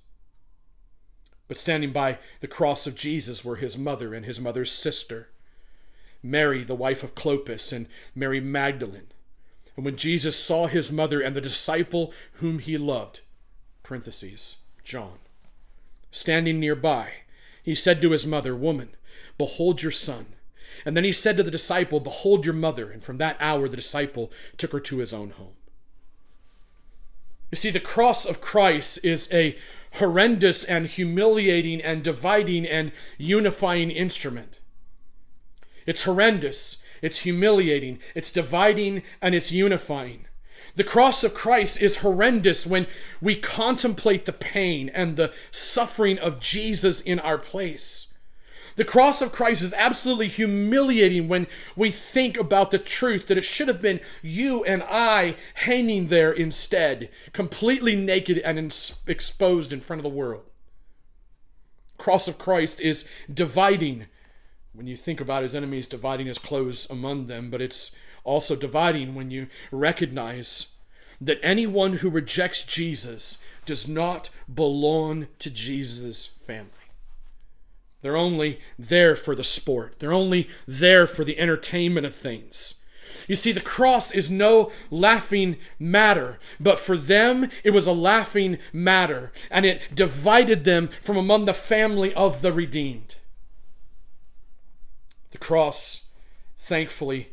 But 1.51 1.57
standing 1.57 1.91
by 1.91 2.17
the 2.39 2.47
cross 2.47 2.87
of 2.87 2.95
Jesus 2.95 3.43
were 3.43 3.57
his 3.57 3.77
mother 3.77 4.13
and 4.13 4.25
his 4.25 4.39
mother's 4.39 4.71
sister, 4.71 5.31
Mary, 6.23 6.63
the 6.63 6.73
wife 6.73 7.03
of 7.03 7.13
Clopas, 7.13 7.73
and 7.73 7.87
Mary 8.15 8.39
Magdalene. 8.39 9.09
And 9.75 9.83
when 9.83 9.97
Jesus 9.97 10.41
saw 10.41 10.67
his 10.67 10.93
mother 10.93 11.19
and 11.19 11.35
the 11.35 11.41
disciple 11.41 12.13
whom 12.35 12.59
he 12.59 12.77
loved, 12.77 13.19
parentheses, 13.83 14.59
John, 14.85 15.19
standing 16.09 16.57
nearby, 16.57 17.15
he 17.61 17.75
said 17.75 18.01
to 18.01 18.11
his 18.11 18.25
mother, 18.25 18.55
Woman, 18.55 18.95
behold 19.37 19.81
your 19.81 19.91
son. 19.91 20.27
And 20.85 20.95
then 20.95 21.03
he 21.03 21.11
said 21.11 21.35
to 21.35 21.43
the 21.43 21.51
disciple, 21.51 21.99
Behold 21.99 22.45
your 22.45 22.53
mother. 22.53 22.89
And 22.89 23.03
from 23.03 23.17
that 23.17 23.35
hour 23.41 23.67
the 23.67 23.75
disciple 23.75 24.31
took 24.55 24.71
her 24.71 24.79
to 24.79 24.99
his 24.99 25.11
own 25.11 25.31
home. 25.31 25.55
You 27.51 27.57
see, 27.57 27.71
the 27.71 27.81
cross 27.81 28.25
of 28.25 28.39
Christ 28.39 29.03
is 29.03 29.27
a 29.33 29.57
horrendous 29.93 30.63
and 30.63 30.87
humiliating 30.87 31.81
and 31.81 32.03
dividing 32.03 32.65
and 32.65 32.91
unifying 33.17 33.91
instrument. 33.91 34.59
It's 35.85 36.03
horrendous, 36.03 36.77
it's 37.01 37.19
humiliating, 37.19 37.99
it's 38.15 38.31
dividing, 38.31 39.03
and 39.21 39.35
it's 39.35 39.51
unifying. 39.51 40.27
The 40.75 40.83
cross 40.83 41.23
of 41.23 41.33
Christ 41.33 41.81
is 41.81 41.97
horrendous 41.97 42.65
when 42.65 42.87
we 43.19 43.35
contemplate 43.35 44.25
the 44.25 44.33
pain 44.33 44.89
and 44.93 45.17
the 45.17 45.33
suffering 45.49 46.17
of 46.17 46.39
Jesus 46.39 47.01
in 47.01 47.19
our 47.19 47.37
place. 47.37 48.10
The 48.81 48.85
cross 48.85 49.21
of 49.21 49.31
Christ 49.31 49.61
is 49.61 49.75
absolutely 49.75 50.27
humiliating 50.27 51.27
when 51.27 51.45
we 51.75 51.91
think 51.91 52.35
about 52.35 52.71
the 52.71 52.79
truth 52.79 53.27
that 53.27 53.37
it 53.37 53.43
should 53.43 53.67
have 53.67 53.79
been 53.79 53.99
you 54.23 54.63
and 54.63 54.81
I 54.81 55.35
hanging 55.53 56.07
there 56.07 56.31
instead, 56.31 57.11
completely 57.31 57.95
naked 57.95 58.39
and 58.39 58.57
exposed 59.05 59.71
in 59.71 59.81
front 59.81 59.99
of 59.99 60.03
the 60.03 60.09
world. 60.09 60.45
Cross 61.99 62.27
of 62.27 62.39
Christ 62.39 62.81
is 62.81 63.07
dividing 63.31 64.07
when 64.73 64.87
you 64.87 64.97
think 64.97 65.21
about 65.21 65.43
his 65.43 65.53
enemies 65.53 65.85
dividing 65.85 66.25
his 66.25 66.39
clothes 66.39 66.89
among 66.89 67.27
them, 67.27 67.51
but 67.51 67.61
it's 67.61 67.95
also 68.23 68.55
dividing 68.55 69.13
when 69.13 69.29
you 69.29 69.45
recognize 69.71 70.69
that 71.21 71.39
anyone 71.43 71.97
who 71.97 72.09
rejects 72.09 72.63
Jesus 72.63 73.37
does 73.63 73.87
not 73.87 74.31
belong 74.51 75.27
to 75.37 75.51
Jesus' 75.51 76.25
family. 76.25 76.80
They're 78.01 78.17
only 78.17 78.59
there 78.79 79.15
for 79.15 79.35
the 79.35 79.43
sport, 79.43 79.97
they're 79.99 80.13
only 80.13 80.49
there 80.67 81.07
for 81.07 81.23
the 81.23 81.39
entertainment 81.39 82.05
of 82.05 82.15
things. 82.15 82.75
You 83.27 83.35
see, 83.35 83.51
the 83.51 83.61
cross 83.61 84.11
is 84.11 84.29
no 84.29 84.71
laughing 84.89 85.57
matter, 85.77 86.39
but 86.59 86.79
for 86.79 86.97
them 86.97 87.49
it 87.63 87.71
was 87.71 87.85
a 87.85 87.93
laughing 87.93 88.57
matter, 88.73 89.31
and 89.49 89.65
it 89.65 89.93
divided 89.93 90.63
them 90.63 90.87
from 90.87 91.17
among 91.17 91.45
the 91.45 91.53
family 91.53 92.13
of 92.13 92.41
the 92.41 92.51
redeemed. 92.51 93.15
The 95.31 95.37
cross, 95.37 96.05
thankfully, 96.57 97.29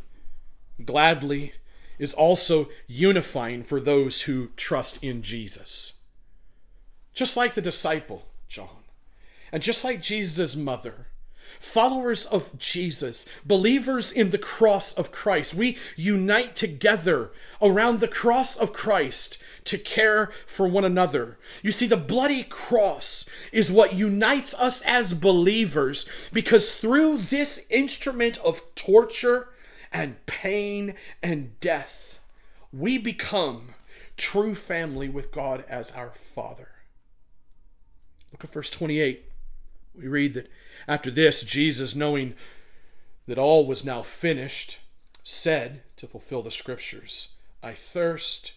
gladly, 0.85 1.53
is 1.99 2.15
also 2.15 2.69
unifying 2.87 3.63
for 3.63 3.81
those 3.81 4.23
who 4.23 4.51
trust 4.57 5.03
in 5.03 5.23
Jesus. 5.23 5.95
Just 7.13 7.37
like 7.37 7.55
the 7.55 7.61
disciple, 7.61 8.27
John. 8.49 8.78
And 9.53 9.63
just 9.63 9.85
like 9.85 10.03
Jesus' 10.03 10.57
mother, 10.57 11.09
followers 11.61 12.27
of 12.27 12.57
Jesus, 12.59 13.27
believers 13.45 14.13
in 14.13 14.31
the 14.31 14.39
cross 14.39 14.97
of 14.97 15.13
Christ, 15.13 15.55
we 15.55 15.77
unite 15.97 16.57
together 16.57 17.33
around 17.61 18.01
the 18.01 18.09
cross 18.09 18.57
of 18.57 18.73
Christ 18.73 19.39
to 19.65 19.79
care 19.79 20.27
for 20.47 20.67
one 20.67 20.85
another. 20.85 21.39
You 21.63 21.73
see, 21.73 21.87
the 21.87 21.97
bloody 21.97 22.43
cross 22.45 23.29
is 23.53 23.73
what 23.73 23.95
unites 23.95 24.55
us 24.55 24.83
as 24.83 25.15
believers 25.15 26.09
because 26.33 26.73
through 26.73 27.19
this 27.19 27.67
instrument 27.71 28.39
of 28.39 28.63
torture 28.75 29.49
and 29.93 30.25
pain 30.27 30.95
and 31.23 31.59
death, 31.61 32.21
we 32.73 32.99
become 32.99 33.75
true 34.17 34.55
family 34.55 35.09
with 35.09 35.33
God 35.33 35.65
as 35.69 35.93
our 35.93 36.11
Father. 36.11 36.69
Look 38.33 38.45
at 38.45 38.53
verse 38.53 38.71
28. 38.71 39.28
We 39.99 40.07
read 40.07 40.35
that 40.35 40.49
after 40.87 41.11
this, 41.11 41.43
Jesus, 41.43 41.95
knowing 41.95 42.35
that 43.27 43.39
all 43.39 43.67
was 43.67 43.85
now 43.85 44.03
finished, 44.03 44.79
said 45.23 45.83
to 45.97 46.07
fulfill 46.07 46.43
the 46.43 46.51
scriptures, 46.51 47.31
I 47.63 47.73
thirst. 47.73 48.55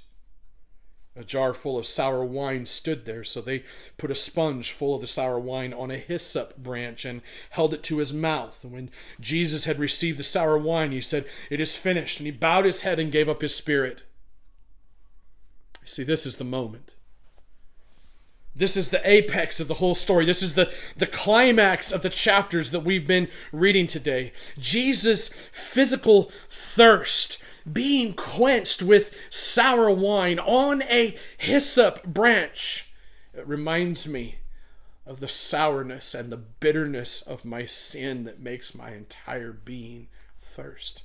A 1.14 1.26
jar 1.26 1.54
full 1.54 1.78
of 1.78 1.86
sour 1.86 2.24
wine 2.24 2.66
stood 2.66 3.04
there, 3.04 3.26
so 3.26 3.42
they 3.42 3.66
put 3.98 4.12
a 4.12 4.16
sponge 4.16 4.72
full 4.72 4.96
of 4.96 5.02
the 5.02 5.08
sour 5.08 5.38
wine 5.38 5.74
on 5.74 5.92
a 5.92 5.98
hyssop 5.98 6.56
branch 6.56 7.04
and 7.04 7.22
held 7.50 7.74
it 7.74 7.84
to 7.84 7.98
his 7.98 8.14
mouth. 8.14 8.64
And 8.64 8.72
when 8.72 8.90
Jesus 9.20 9.66
had 9.66 9.78
received 9.78 10.20
the 10.20 10.24
sour 10.24 10.58
wine, 10.58 10.94
he 10.94 11.02
said, 11.02 11.26
It 11.50 11.60
is 11.60 11.76
finished. 11.76 12.22
And 12.22 12.28
he 12.28 12.32
bowed 12.32 12.64
his 12.64 12.84
head 12.84 12.98
and 12.98 13.12
gave 13.12 13.28
up 13.28 13.42
his 13.42 13.54
spirit. 13.54 14.04
See, 15.84 16.04
this 16.04 16.26
is 16.26 16.38
the 16.38 16.46
moment 16.46 16.96
this 18.56 18.76
is 18.76 18.90
the 18.90 19.10
apex 19.10 19.60
of 19.60 19.68
the 19.68 19.76
whole 19.76 19.96
story. 19.96 20.26
This 20.26 20.42
is 20.42 20.56
the, 20.56 20.72
the 20.98 21.08
climax 21.08 21.92
of 21.92 22.02
the 22.02 22.10
chapters 22.10 22.72
that 22.72 22.82
we've 22.82 23.08
been 23.08 23.30
reading 23.52 23.88
today. 23.88 24.34
Jesus' 24.60 25.30
physical 25.30 26.32
thirst 26.50 27.38
being 27.72 28.14
quenched 28.14 28.82
with 28.82 29.16
sour 29.30 29.90
wine 29.92 30.40
on 30.40 30.82
a 30.84 31.16
hyssop 31.38 32.04
branch. 32.04 32.92
It 33.34 33.48
reminds 33.48 34.08
me 34.08 34.38
of 35.06 35.20
the 35.20 35.28
sourness 35.28 36.14
and 36.14 36.32
the 36.32 36.38
bitterness 36.38 37.22
of 37.22 37.46
my 37.46 37.66
sin 37.66 38.26
that 38.26 38.40
makes 38.40 38.76
my 38.76 38.92
entire 38.94 39.54
being 39.54 40.08
thirst. 40.40 41.04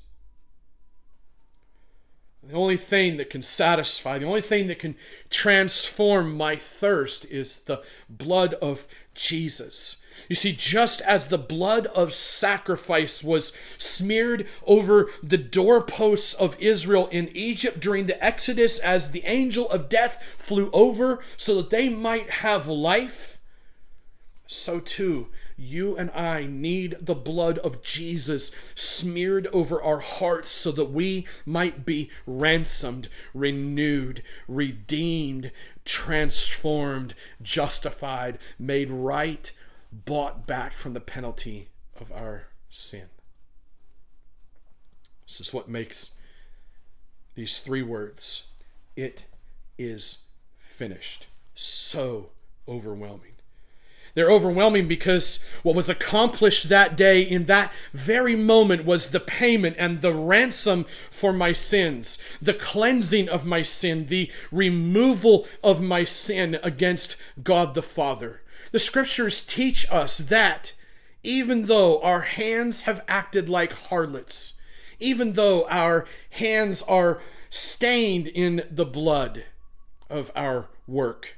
The 2.48 2.54
only 2.54 2.76
thing 2.76 3.16
that 3.16 3.30
can 3.30 3.42
satisfy, 3.42 4.18
the 4.18 4.26
only 4.26 4.40
thing 4.40 4.68
that 4.68 4.78
can 4.78 4.94
transform 5.30 6.36
my 6.36 6.54
thirst 6.54 7.24
is 7.24 7.62
the 7.62 7.82
blood 8.08 8.54
of 8.54 8.86
Jesus. 9.14 9.96
You 10.28 10.36
see, 10.36 10.52
just 10.52 11.00
as 11.02 11.26
the 11.26 11.38
blood 11.38 11.86
of 11.88 12.12
sacrifice 12.12 13.24
was 13.24 13.56
smeared 13.78 14.46
over 14.64 15.10
the 15.22 15.36
doorposts 15.36 16.34
of 16.34 16.56
Israel 16.60 17.08
in 17.08 17.30
Egypt 17.34 17.80
during 17.80 18.06
the 18.06 18.24
Exodus 18.24 18.78
as 18.78 19.10
the 19.10 19.24
angel 19.24 19.68
of 19.70 19.88
death 19.88 20.22
flew 20.38 20.70
over 20.72 21.22
so 21.36 21.56
that 21.56 21.70
they 21.70 21.88
might 21.88 22.30
have 22.30 22.68
life, 22.68 23.40
so 24.46 24.78
too 24.78 25.28
you 25.56 25.96
and 25.96 26.10
I 26.10 26.46
need 26.46 26.96
the 27.00 27.14
blood 27.14 27.58
of 27.58 27.82
Jesus 27.82 28.50
smeared 28.74 29.46
over 29.48 29.80
our 29.82 30.00
hearts 30.00 30.50
so 30.50 30.70
that 30.72 30.90
we 30.90 31.26
might 31.44 31.86
be 31.86 32.10
ransomed, 32.26 33.08
renewed, 33.32 34.22
redeemed, 34.46 35.50
transformed, 35.84 37.14
justified, 37.40 38.38
made 38.58 38.90
right, 38.90 39.50
bought 39.92 40.46
back 40.46 40.74
from 40.74 40.92
the 40.92 41.00
penalty 41.00 41.68
of 41.98 42.12
our 42.12 42.48
sin. 42.68 43.08
This 45.26 45.40
is 45.40 45.54
what 45.54 45.68
makes 45.68 46.16
these 47.34 47.60
three 47.60 47.82
words 47.82 48.44
it 48.94 49.24
is 49.78 50.18
finished 50.58 51.26
so 51.54 52.30
overwhelming. 52.68 53.35
They're 54.16 54.30
overwhelming 54.30 54.88
because 54.88 55.44
what 55.62 55.76
was 55.76 55.90
accomplished 55.90 56.70
that 56.70 56.96
day 56.96 57.20
in 57.20 57.44
that 57.44 57.70
very 57.92 58.34
moment 58.34 58.86
was 58.86 59.10
the 59.10 59.20
payment 59.20 59.76
and 59.78 60.00
the 60.00 60.14
ransom 60.14 60.86
for 61.10 61.34
my 61.34 61.52
sins, 61.52 62.18
the 62.40 62.54
cleansing 62.54 63.28
of 63.28 63.44
my 63.44 63.60
sin, 63.60 64.06
the 64.06 64.32
removal 64.50 65.46
of 65.62 65.82
my 65.82 66.04
sin 66.04 66.58
against 66.62 67.16
God 67.42 67.74
the 67.74 67.82
Father. 67.82 68.40
The 68.72 68.78
scriptures 68.78 69.44
teach 69.44 69.86
us 69.92 70.16
that 70.16 70.72
even 71.22 71.66
though 71.66 72.00
our 72.00 72.22
hands 72.22 72.82
have 72.82 73.04
acted 73.06 73.50
like 73.50 73.72
harlots, 73.74 74.54
even 74.98 75.34
though 75.34 75.68
our 75.68 76.06
hands 76.30 76.82
are 76.84 77.20
stained 77.50 78.28
in 78.28 78.66
the 78.70 78.86
blood 78.86 79.44
of 80.08 80.32
our 80.34 80.68
work, 80.86 81.35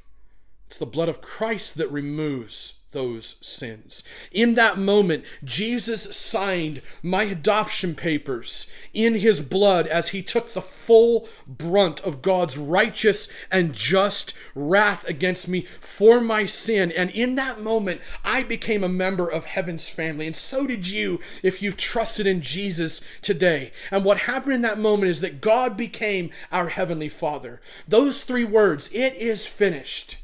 it's 0.68 0.76
the 0.76 0.84
blood 0.84 1.08
of 1.08 1.22
Christ 1.22 1.78
that 1.78 1.90
removes 1.90 2.80
those 2.92 3.36
sins. 3.40 4.02
In 4.32 4.54
that 4.56 4.76
moment, 4.76 5.24
Jesus 5.42 6.14
signed 6.14 6.82
my 7.02 7.22
adoption 7.24 7.94
papers 7.94 8.70
in 8.92 9.14
his 9.14 9.40
blood 9.40 9.86
as 9.86 10.10
he 10.10 10.20
took 10.20 10.52
the 10.52 10.60
full 10.60 11.26
brunt 11.46 12.00
of 12.00 12.20
God's 12.20 12.58
righteous 12.58 13.30
and 13.50 13.72
just 13.72 14.34
wrath 14.54 15.08
against 15.08 15.48
me 15.48 15.62
for 15.62 16.20
my 16.20 16.44
sin. 16.44 16.92
And 16.92 17.08
in 17.12 17.36
that 17.36 17.62
moment, 17.62 18.02
I 18.22 18.42
became 18.42 18.84
a 18.84 18.90
member 18.90 19.26
of 19.26 19.46
heaven's 19.46 19.88
family. 19.88 20.26
And 20.26 20.36
so 20.36 20.66
did 20.66 20.86
you 20.86 21.18
if 21.42 21.62
you've 21.62 21.78
trusted 21.78 22.26
in 22.26 22.42
Jesus 22.42 23.00
today. 23.22 23.72
And 23.90 24.04
what 24.04 24.18
happened 24.18 24.52
in 24.52 24.62
that 24.62 24.78
moment 24.78 25.10
is 25.12 25.22
that 25.22 25.40
God 25.40 25.78
became 25.78 26.28
our 26.52 26.68
heavenly 26.68 27.08
Father. 27.08 27.62
Those 27.88 28.22
three 28.22 28.44
words, 28.44 28.92
it 28.92 29.14
is 29.14 29.46
finished 29.46 30.18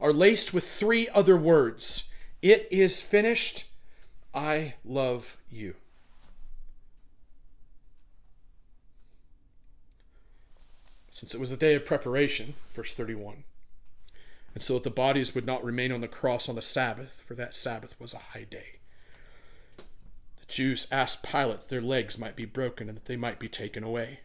are 0.00 0.12
laced 0.12 0.52
with 0.52 0.68
three 0.68 1.08
other 1.10 1.36
words 1.36 2.04
It 2.42 2.68
is 2.70 3.00
finished. 3.00 3.64
I 4.34 4.74
love 4.84 5.36
you. 5.50 5.76
since 11.16 11.34
it 11.34 11.40
was 11.40 11.48
the 11.48 11.56
day 11.56 11.74
of 11.74 11.86
preparation, 11.86 12.52
verse 12.74 12.92
31. 12.92 13.44
And 14.52 14.62
so 14.62 14.74
that 14.74 14.82
the 14.82 14.90
bodies 14.90 15.34
would 15.34 15.46
not 15.46 15.64
remain 15.64 15.90
on 15.90 16.02
the 16.02 16.08
cross 16.08 16.46
on 16.46 16.56
the 16.56 16.60
Sabbath, 16.60 17.22
for 17.24 17.32
that 17.36 17.56
Sabbath 17.56 17.98
was 17.98 18.12
a 18.12 18.18
high 18.18 18.44
day. 18.44 18.80
The 19.78 20.44
Jews 20.46 20.86
asked 20.92 21.22
Pilate 21.22 21.60
that 21.60 21.68
their 21.70 21.80
legs 21.80 22.18
might 22.18 22.36
be 22.36 22.44
broken 22.44 22.90
and 22.90 22.98
that 22.98 23.06
they 23.06 23.16
might 23.16 23.38
be 23.38 23.48
taken 23.48 23.82
away. 23.82 24.20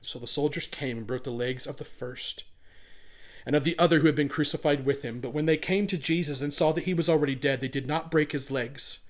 So 0.00 0.18
the 0.18 0.26
soldiers 0.26 0.66
came 0.66 0.98
and 0.98 1.06
broke 1.06 1.22
the 1.22 1.30
legs 1.30 1.64
of 1.64 1.76
the 1.76 1.84
first 1.84 2.42
and 3.46 3.56
of 3.56 3.64
the 3.64 3.78
other 3.78 4.00
who 4.00 4.06
had 4.06 4.16
been 4.16 4.28
crucified 4.28 4.84
with 4.84 5.02
him. 5.02 5.20
But 5.20 5.32
when 5.32 5.46
they 5.46 5.56
came 5.56 5.86
to 5.88 5.98
Jesus 5.98 6.40
and 6.40 6.52
saw 6.52 6.72
that 6.72 6.84
he 6.84 6.94
was 6.94 7.08
already 7.08 7.34
dead, 7.34 7.60
they 7.60 7.68
did 7.68 7.86
not 7.86 8.10
break 8.10 8.32
his 8.32 8.50
legs. 8.50 9.00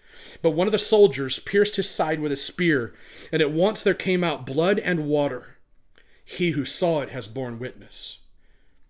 But 0.41 0.51
one 0.51 0.69
of 0.69 0.73
the 0.73 0.79
soldiers 0.79 1.39
pierced 1.39 1.77
his 1.77 1.91
side 1.91 2.21
with 2.21 2.33
a 2.33 2.37
spear, 2.37 2.95
and 3.33 3.43
at 3.43 3.53
once 3.53 3.83
there 3.83 3.95
came 3.95 4.23
out 4.23 4.47
blood 4.47 4.79
and 4.79 5.07
water. 5.07 5.57
He 6.25 6.51
who 6.51 6.65
saw 6.65 7.01
it 7.01 7.11
has 7.11 7.29
borne 7.29 7.59
witness. 7.59 8.19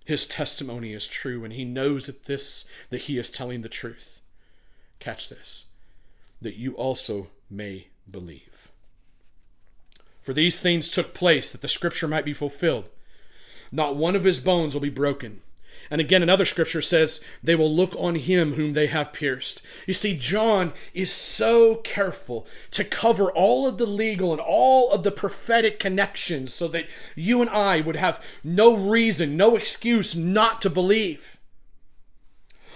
His 0.04 0.26
testimony 0.26 0.92
is 0.92 1.06
true, 1.06 1.44
and 1.44 1.52
he 1.52 1.64
knows 1.64 2.06
that 2.06 2.24
this 2.24 2.64
that 2.90 3.02
he 3.02 3.18
is 3.18 3.30
telling 3.30 3.62
the 3.62 3.68
truth. 3.68 4.20
Catch 4.98 5.28
this, 5.28 5.66
that 6.40 6.56
you 6.56 6.74
also 6.74 7.28
may 7.48 7.88
believe. 8.10 8.70
For 10.20 10.32
these 10.32 10.60
things 10.60 10.88
took 10.88 11.14
place 11.14 11.50
that 11.50 11.62
the 11.62 11.68
scripture 11.68 12.06
might 12.06 12.24
be 12.24 12.34
fulfilled. 12.34 12.88
Not 13.72 13.96
one 13.96 14.14
of 14.14 14.24
his 14.24 14.38
bones 14.38 14.74
will 14.74 14.82
be 14.82 14.90
broken. 14.90 15.40
And 15.90 16.00
again, 16.00 16.22
another 16.22 16.44
scripture 16.44 16.80
says, 16.80 17.22
they 17.42 17.54
will 17.54 17.74
look 17.74 17.94
on 17.98 18.14
him 18.14 18.54
whom 18.54 18.72
they 18.72 18.86
have 18.86 19.12
pierced. 19.12 19.62
You 19.86 19.94
see, 19.94 20.16
John 20.16 20.72
is 20.94 21.10
so 21.10 21.76
careful 21.76 22.46
to 22.70 22.84
cover 22.84 23.32
all 23.32 23.66
of 23.66 23.78
the 23.78 23.86
legal 23.86 24.32
and 24.32 24.40
all 24.40 24.90
of 24.92 25.02
the 25.02 25.10
prophetic 25.10 25.78
connections 25.78 26.54
so 26.54 26.68
that 26.68 26.86
you 27.16 27.40
and 27.40 27.50
I 27.50 27.80
would 27.80 27.96
have 27.96 28.24
no 28.44 28.76
reason, 28.76 29.36
no 29.36 29.56
excuse 29.56 30.14
not 30.14 30.62
to 30.62 30.70
believe. 30.70 31.38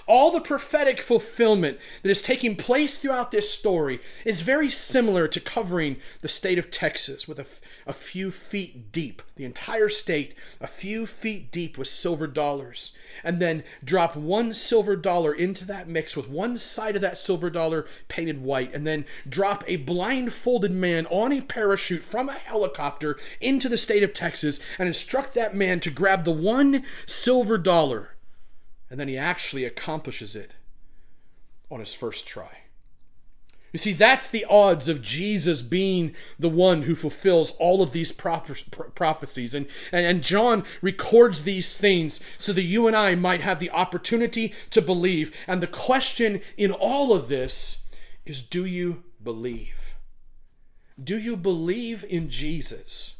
All 0.08 0.30
the 0.30 0.40
prophetic 0.40 1.00
fulfillment 1.00 1.78
that 2.02 2.10
is 2.10 2.22
taking 2.22 2.54
place 2.54 2.96
throughout 2.96 3.32
this 3.32 3.50
story 3.50 3.98
is 4.24 4.40
very 4.40 4.70
similar 4.70 5.26
to 5.26 5.40
covering 5.40 5.96
the 6.20 6.28
state 6.28 6.60
of 6.60 6.70
Texas 6.70 7.26
with 7.26 7.40
a, 7.40 7.42
f- 7.42 7.60
a 7.88 7.92
few 7.92 8.30
feet 8.30 8.92
deep, 8.92 9.20
the 9.34 9.44
entire 9.44 9.88
state, 9.88 10.36
a 10.60 10.68
few 10.68 11.06
feet 11.06 11.50
deep 11.50 11.76
with 11.76 11.88
silver 11.88 12.28
dollars, 12.28 12.96
and 13.24 13.40
then 13.40 13.64
drop 13.82 14.14
one 14.14 14.54
silver 14.54 14.94
dollar 14.94 15.32
into 15.34 15.64
that 15.64 15.88
mix 15.88 16.16
with 16.16 16.28
one 16.28 16.56
side 16.56 16.94
of 16.94 17.02
that 17.02 17.18
silver 17.18 17.50
dollar 17.50 17.84
painted 18.06 18.40
white, 18.40 18.72
and 18.72 18.86
then 18.86 19.04
drop 19.28 19.64
a 19.66 19.74
blindfolded 19.74 20.70
man 20.70 21.06
on 21.06 21.32
a 21.32 21.40
parachute 21.40 22.04
from 22.04 22.28
a 22.28 22.34
helicopter 22.34 23.18
into 23.40 23.68
the 23.68 23.76
state 23.76 24.04
of 24.04 24.14
Texas 24.14 24.60
and 24.78 24.86
instruct 24.86 25.34
that 25.34 25.56
man 25.56 25.80
to 25.80 25.90
grab 25.90 26.22
the 26.22 26.30
one 26.30 26.84
silver 27.06 27.58
dollar 27.58 28.15
and 28.90 28.98
then 29.00 29.08
he 29.08 29.18
actually 29.18 29.64
accomplishes 29.64 30.36
it 30.36 30.52
on 31.70 31.80
his 31.80 31.94
first 31.94 32.26
try. 32.26 32.58
You 33.72 33.78
see, 33.78 33.92
that's 33.92 34.30
the 34.30 34.46
odds 34.48 34.88
of 34.88 35.02
Jesus 35.02 35.60
being 35.60 36.14
the 36.38 36.48
one 36.48 36.82
who 36.82 36.94
fulfills 36.94 37.56
all 37.58 37.82
of 37.82 37.92
these 37.92 38.10
prophecies. 38.10 39.54
And, 39.54 39.66
and, 39.92 40.22
John 40.22 40.64
records 40.80 41.42
these 41.42 41.78
things 41.78 42.24
so 42.38 42.54
that 42.54 42.62
you 42.62 42.86
and 42.86 42.96
I 42.96 43.16
might 43.16 43.42
have 43.42 43.58
the 43.58 43.70
opportunity 43.70 44.54
to 44.70 44.80
believe. 44.80 45.36
And 45.46 45.62
the 45.62 45.66
question 45.66 46.40
in 46.56 46.72
all 46.72 47.12
of 47.12 47.28
this 47.28 47.84
is 48.24 48.40
do 48.40 48.64
you 48.64 49.04
believe? 49.22 49.96
Do 51.02 51.18
you 51.18 51.36
believe 51.36 52.02
in 52.08 52.30
Jesus? 52.30 53.15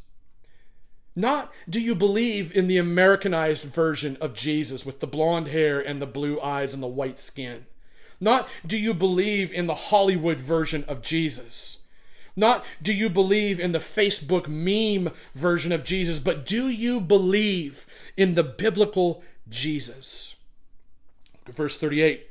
Not 1.17 1.51
do 1.67 1.81
you 1.81 1.95
believe 1.95 2.55
in 2.55 2.67
the 2.67 2.77
Americanized 2.77 3.63
version 3.63 4.17
of 4.21 4.35
Jesus 4.35 4.85
with 4.85 4.99
the 4.99 5.07
blonde 5.07 5.47
hair 5.47 5.79
and 5.79 5.99
the 5.99 6.05
blue 6.05 6.39
eyes 6.39 6.75
and 6.75 6.83
the 6.83 6.85
white 6.87 7.17
skin. 7.17 7.65
Not 8.19 8.47
do 8.63 8.77
you 8.77 8.93
believe 8.93 9.51
in 9.51 9.65
the 9.65 9.73
Hollywood 9.73 10.39
version 10.39 10.83
of 10.83 11.01
Jesus. 11.01 11.79
Not 12.35 12.63
do 12.83 12.93
you 12.93 13.09
believe 13.09 13.59
in 13.59 13.71
the 13.71 13.79
Facebook 13.79 14.47
meme 14.47 15.11
version 15.33 15.71
of 15.71 15.83
Jesus, 15.83 16.19
but 16.19 16.45
do 16.45 16.69
you 16.69 17.01
believe 17.01 17.87
in 18.15 18.35
the 18.35 18.43
biblical 18.43 19.23
Jesus? 19.49 20.35
Verse 21.47 21.79
38 21.79 22.27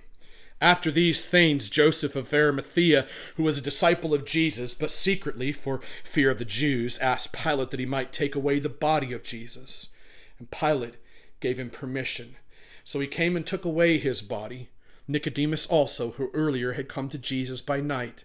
after 0.61 0.91
these 0.91 1.27
things, 1.27 1.69
Joseph 1.69 2.17
of 2.17 2.33
Arimathea, 2.33 3.07
who 3.37 3.43
was 3.43 3.59
a 3.59 3.63
disciple 3.63 4.15
of 4.15 4.25
Jesus, 4.25 4.75
but 4.75 4.91
secretly 4.91 5.53
for 5.53 5.81
fear 6.03 6.31
of 6.31 6.39
the 6.39 6.45
Jews, 6.45 6.99
asked 6.99 7.33
Pilate 7.33 7.71
that 7.71 7.81
he 7.81 7.87
might 7.87 8.13
take 8.13 8.35
away 8.35 8.59
the 8.59 8.69
body 8.69 9.13
of 9.13 9.23
Jesus. 9.23 9.91
And 10.39 10.51
Pilate 10.51 10.95
gave 11.41 11.59
him 11.59 11.71
permission. 11.71 12.37
So 12.85 13.01
he 13.01 13.07
came 13.07 13.37
and 13.37 13.47
took 13.47 13.65
away 13.65 13.99
his 13.99 14.23
body. 14.23 14.71
Nicodemus 15.07 15.67
also, 15.67 16.13
who 16.13 16.31
earlier 16.33 16.73
had 16.73 16.89
come 16.89 17.09
to 17.11 17.19
Jesus 17.19 17.61
by 17.61 17.81
night, 17.81 18.25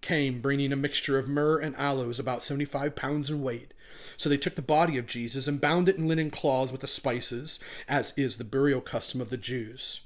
came 0.00 0.40
bringing 0.40 0.72
a 0.72 0.76
mixture 0.76 1.18
of 1.18 1.28
myrrh 1.28 1.58
and 1.58 1.76
aloes, 1.76 2.18
about 2.18 2.42
seventy 2.42 2.64
five 2.64 2.94
pounds 2.94 3.28
in 3.30 3.42
weight. 3.42 3.74
So 4.16 4.28
they 4.28 4.36
took 4.36 4.54
the 4.54 4.62
body 4.62 4.98
of 4.98 5.06
Jesus 5.06 5.48
and 5.48 5.60
bound 5.60 5.88
it 5.88 5.96
in 5.96 6.08
linen 6.08 6.30
cloths 6.30 6.72
with 6.72 6.80
the 6.80 6.88
spices, 6.88 7.58
as 7.88 8.16
is 8.16 8.36
the 8.36 8.44
burial 8.44 8.80
custom 8.80 9.20
of 9.20 9.30
the 9.30 9.36
Jews. 9.36 10.02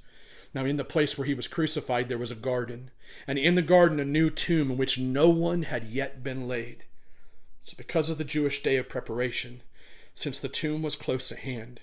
Now, 0.57 0.65
in 0.65 0.79
the 0.79 0.85
place 0.85 1.19
where 1.19 1.27
he 1.27 1.35
was 1.35 1.49
crucified, 1.49 2.09
there 2.09 2.17
was 2.17 2.31
a 2.31 2.35
garden, 2.35 2.91
and 3.27 3.39
in 3.39 3.57
the 3.57 3.61
garden 3.61 4.01
a 4.01 4.07
new 4.07 4.31
tomb 4.31 4.71
in 4.71 4.79
which 4.79 4.99
no 4.99 5.29
one 5.29 5.65
had 5.65 5.85
yet 5.85 6.23
been 6.23 6.49
laid. 6.49 6.85
So, 7.63 7.75
because 7.77 8.09
of 8.09 8.17
the 8.17 8.25
Jewish 8.25 8.63
day 8.63 8.79
of 8.79 8.89
preparation, 8.89 9.61
since 10.15 10.41
the 10.41 10.49
tomb 10.49 10.81
was 10.81 10.97
close 10.97 11.31
at 11.31 11.41
hand, 11.41 11.81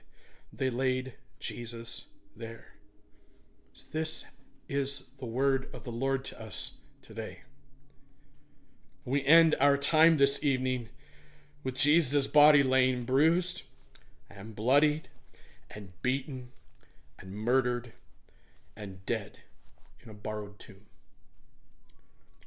they 0.51 0.71
laid 0.71 1.13
Jesus 1.39 2.07
there. 2.35 2.73
So 3.73 3.85
this 3.91 4.25
is 4.67 5.11
the 5.19 5.27
word 5.27 5.69
of 5.71 5.83
the 5.83 5.91
Lord 5.91 6.25
to 6.25 6.41
us 6.41 6.77
today. 7.03 7.41
We 9.05 9.23
end 9.23 9.53
our 9.59 9.77
time 9.77 10.17
this 10.17 10.43
evening 10.43 10.89
with 11.63 11.75
Jesus' 11.75 12.25
body 12.25 12.63
laying 12.63 13.03
bruised 13.03 13.61
and 14.31 14.55
bloodied 14.55 15.09
and 15.69 15.93
beaten 16.01 16.49
and 17.19 17.35
murdered 17.35 17.93
and 18.75 19.05
dead 19.05 19.39
in 20.01 20.09
a 20.09 20.13
borrowed 20.13 20.59
tomb. 20.59 20.85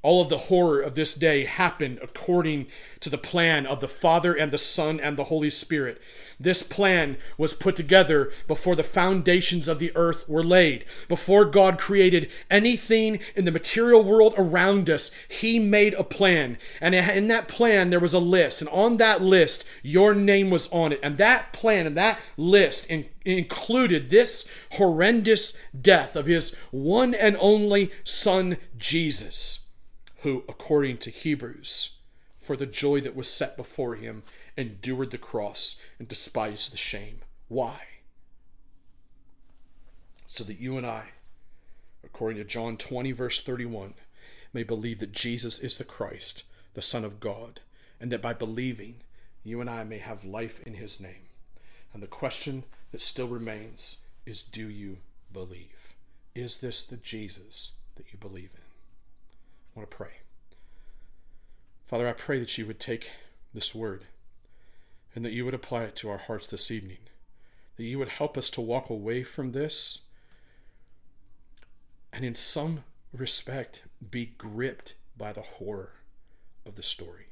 All 0.07 0.21
of 0.21 0.29
the 0.29 0.39
horror 0.39 0.81
of 0.81 0.95
this 0.95 1.15
day 1.15 1.47
happened 1.47 1.99
according 2.01 2.69
to 3.01 3.11
the 3.11 3.19
plan 3.19 3.67
of 3.67 3.81
the 3.81 3.89
Father 3.89 4.35
and 4.35 4.53
the 4.53 4.57
Son 4.57 5.01
and 5.01 5.17
the 5.17 5.25
Holy 5.25 5.51
Spirit. 5.51 6.01
This 6.39 6.63
plan 6.63 7.17
was 7.37 7.55
put 7.55 7.75
together 7.75 8.31
before 8.47 8.77
the 8.77 8.85
foundations 8.85 9.67
of 9.67 9.81
the 9.81 9.91
earth 9.97 10.29
were 10.29 10.45
laid. 10.45 10.85
Before 11.09 11.45
God 11.45 11.77
created 11.77 12.31
anything 12.49 13.19
in 13.35 13.47
the 13.47 13.51
material 13.51 14.05
world 14.05 14.35
around 14.39 14.89
us, 14.89 15.11
He 15.27 15.59
made 15.59 15.95
a 15.95 16.05
plan. 16.05 16.57
And 16.81 16.95
in 16.95 17.27
that 17.27 17.49
plan, 17.49 17.91
there 17.91 17.99
was 17.99 18.15
a 18.15 18.21
list. 18.21 18.61
And 18.61 18.71
on 18.71 18.99
that 18.99 19.23
list, 19.23 19.65
your 19.83 20.15
name 20.15 20.51
was 20.51 20.69
on 20.71 20.93
it. 20.93 21.01
And 21.03 21.19
that 21.19 21.53
plan 21.53 21.85
and 21.85 21.97
that 21.97 22.21
list 22.37 22.87
in- 22.87 23.07
included 23.25 24.11
this 24.11 24.49
horrendous 24.75 25.59
death 25.81 26.15
of 26.15 26.27
His 26.27 26.55
one 26.71 27.13
and 27.13 27.37
only 27.41 27.91
Son, 28.05 28.59
Jesus 28.79 29.66
who, 30.27 30.43
according 30.49 30.99
to 30.99 31.09
Hebrews, 31.09 31.91
for 32.37 32.57
the 32.57 32.67
joy 32.67 33.01
that 33.03 33.15
was 33.15 33.31
set 33.31 33.57
before 33.57 33.95
him, 33.95 34.25
endured 34.57 35.13
the 35.13 35.19
cross 35.19 35.77
and 36.01 36.09
despised 36.09 36.73
the 36.73 36.77
shame. 36.77 37.21
Why? 37.47 37.81
So 40.27 40.43
that 40.43 40.59
you 40.59 40.77
and 40.79 40.85
I, 40.85 41.11
according 42.03 42.39
to 42.39 42.45
John 42.45 42.77
20, 42.77 43.13
verse 43.13 43.41
31, 43.41 43.95
may 44.53 44.65
believe 44.65 44.99
that 44.99 45.13
Jesus 45.13 45.61
is 45.61 45.79
the 45.79 45.85
Christ, 45.85 46.43
the 46.75 46.83
Son 46.83 47.05
of 47.05 47.21
God, 47.21 47.61
and 48.01 48.11
that 48.11 48.21
by 48.21 48.33
believing, 48.33 48.97
you 49.45 49.61
and 49.61 49.71
I 49.71 49.85
may 49.85 49.99
have 49.99 50.25
life 50.25 50.59
in 50.67 50.75
his 50.75 51.01
name. 51.01 51.29
And 51.95 52.03
the 52.03 52.09
question 52.09 52.65
that 52.91 53.01
still 53.01 53.29
remains 53.29 53.99
is 54.27 54.43
do 54.43 54.69
you 54.69 54.97
believe? 55.33 55.95
Is 56.35 56.59
this 56.59 56.83
the 56.83 56.97
Jesus 56.97 57.75
that 57.95 58.13
you 58.13 58.19
believe 58.19 58.51
in? 58.57 58.66
I 59.77 59.81
want 59.81 59.91
to 59.91 59.97
pray. 59.97 60.13
Father, 61.85 62.09
I 62.09 62.13
pray 62.13 62.39
that 62.39 62.57
you 62.57 62.65
would 62.67 62.81
take 62.81 63.11
this 63.53 63.75
word 63.75 64.07
and 65.15 65.23
that 65.25 65.33
you 65.33 65.45
would 65.45 65.55
apply 65.55 65.83
it 65.83 65.97
to 65.97 66.09
our 66.09 66.17
hearts 66.17 66.49
this 66.49 66.71
evening. 66.71 66.99
That 67.77 67.85
you 67.85 67.99
would 67.99 68.09
help 68.09 68.39
us 68.39 68.49
to 68.51 68.63
walk 68.63 68.89
away 68.89 69.23
from 69.23 69.53
this 69.53 70.01
and, 72.11 72.25
in 72.25 72.35
some 72.35 72.85
respect, 73.13 73.83
be 74.11 74.33
gripped 74.39 74.95
by 75.19 75.33
the 75.33 75.43
horror 75.43 75.93
of 76.65 76.77
the 76.77 76.83
story, 76.83 77.27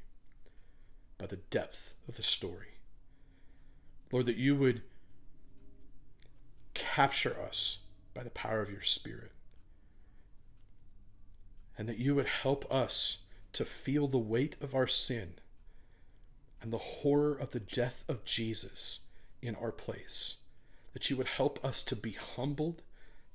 by 1.17 1.27
the 1.27 1.37
depth 1.37 1.95
of 2.07 2.17
the 2.17 2.23
story. 2.23 2.75
Lord, 4.13 4.27
that 4.27 4.37
you 4.37 4.55
would 4.55 4.83
capture 6.75 7.41
us 7.41 7.79
by 8.13 8.23
the 8.23 8.31
power 8.31 8.61
of 8.61 8.71
your 8.71 8.83
Spirit 8.83 9.33
and 11.77 11.89
that 11.89 11.99
you 11.99 12.15
would 12.15 12.27
help 12.27 12.71
us 12.73 13.19
to 13.53 13.65
feel 13.65 14.07
the 14.07 14.19
weight 14.19 14.57
of 14.61 14.75
our 14.75 14.87
sin 14.87 15.35
and 16.61 16.73
the 16.73 16.79
horror 16.79 17.35
of 17.35 17.51
the 17.51 17.61
death 17.61 18.05
of 18.09 18.25
Jesus 18.25 19.01
in 19.43 19.55
our 19.57 19.73
place, 19.73 20.39
that 20.93 21.11
you 21.11 21.17
would 21.17 21.27
help 21.27 21.63
us 21.65 21.83
to 21.83 21.97
be 21.97 22.13
humbled, 22.13 22.83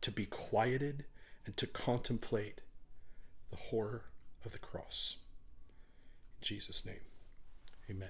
to 0.02 0.12
be 0.12 0.26
quieted, 0.26 1.06
and 1.46 1.56
to 1.58 1.68
contemplate 1.68 2.62
the 3.50 3.58
horror 3.58 4.06
of 4.46 4.52
the 4.52 4.60
cross. 4.60 5.18
In 6.42 6.46
Jesus' 6.46 6.86
name, 6.86 7.02
amen. 7.90 8.10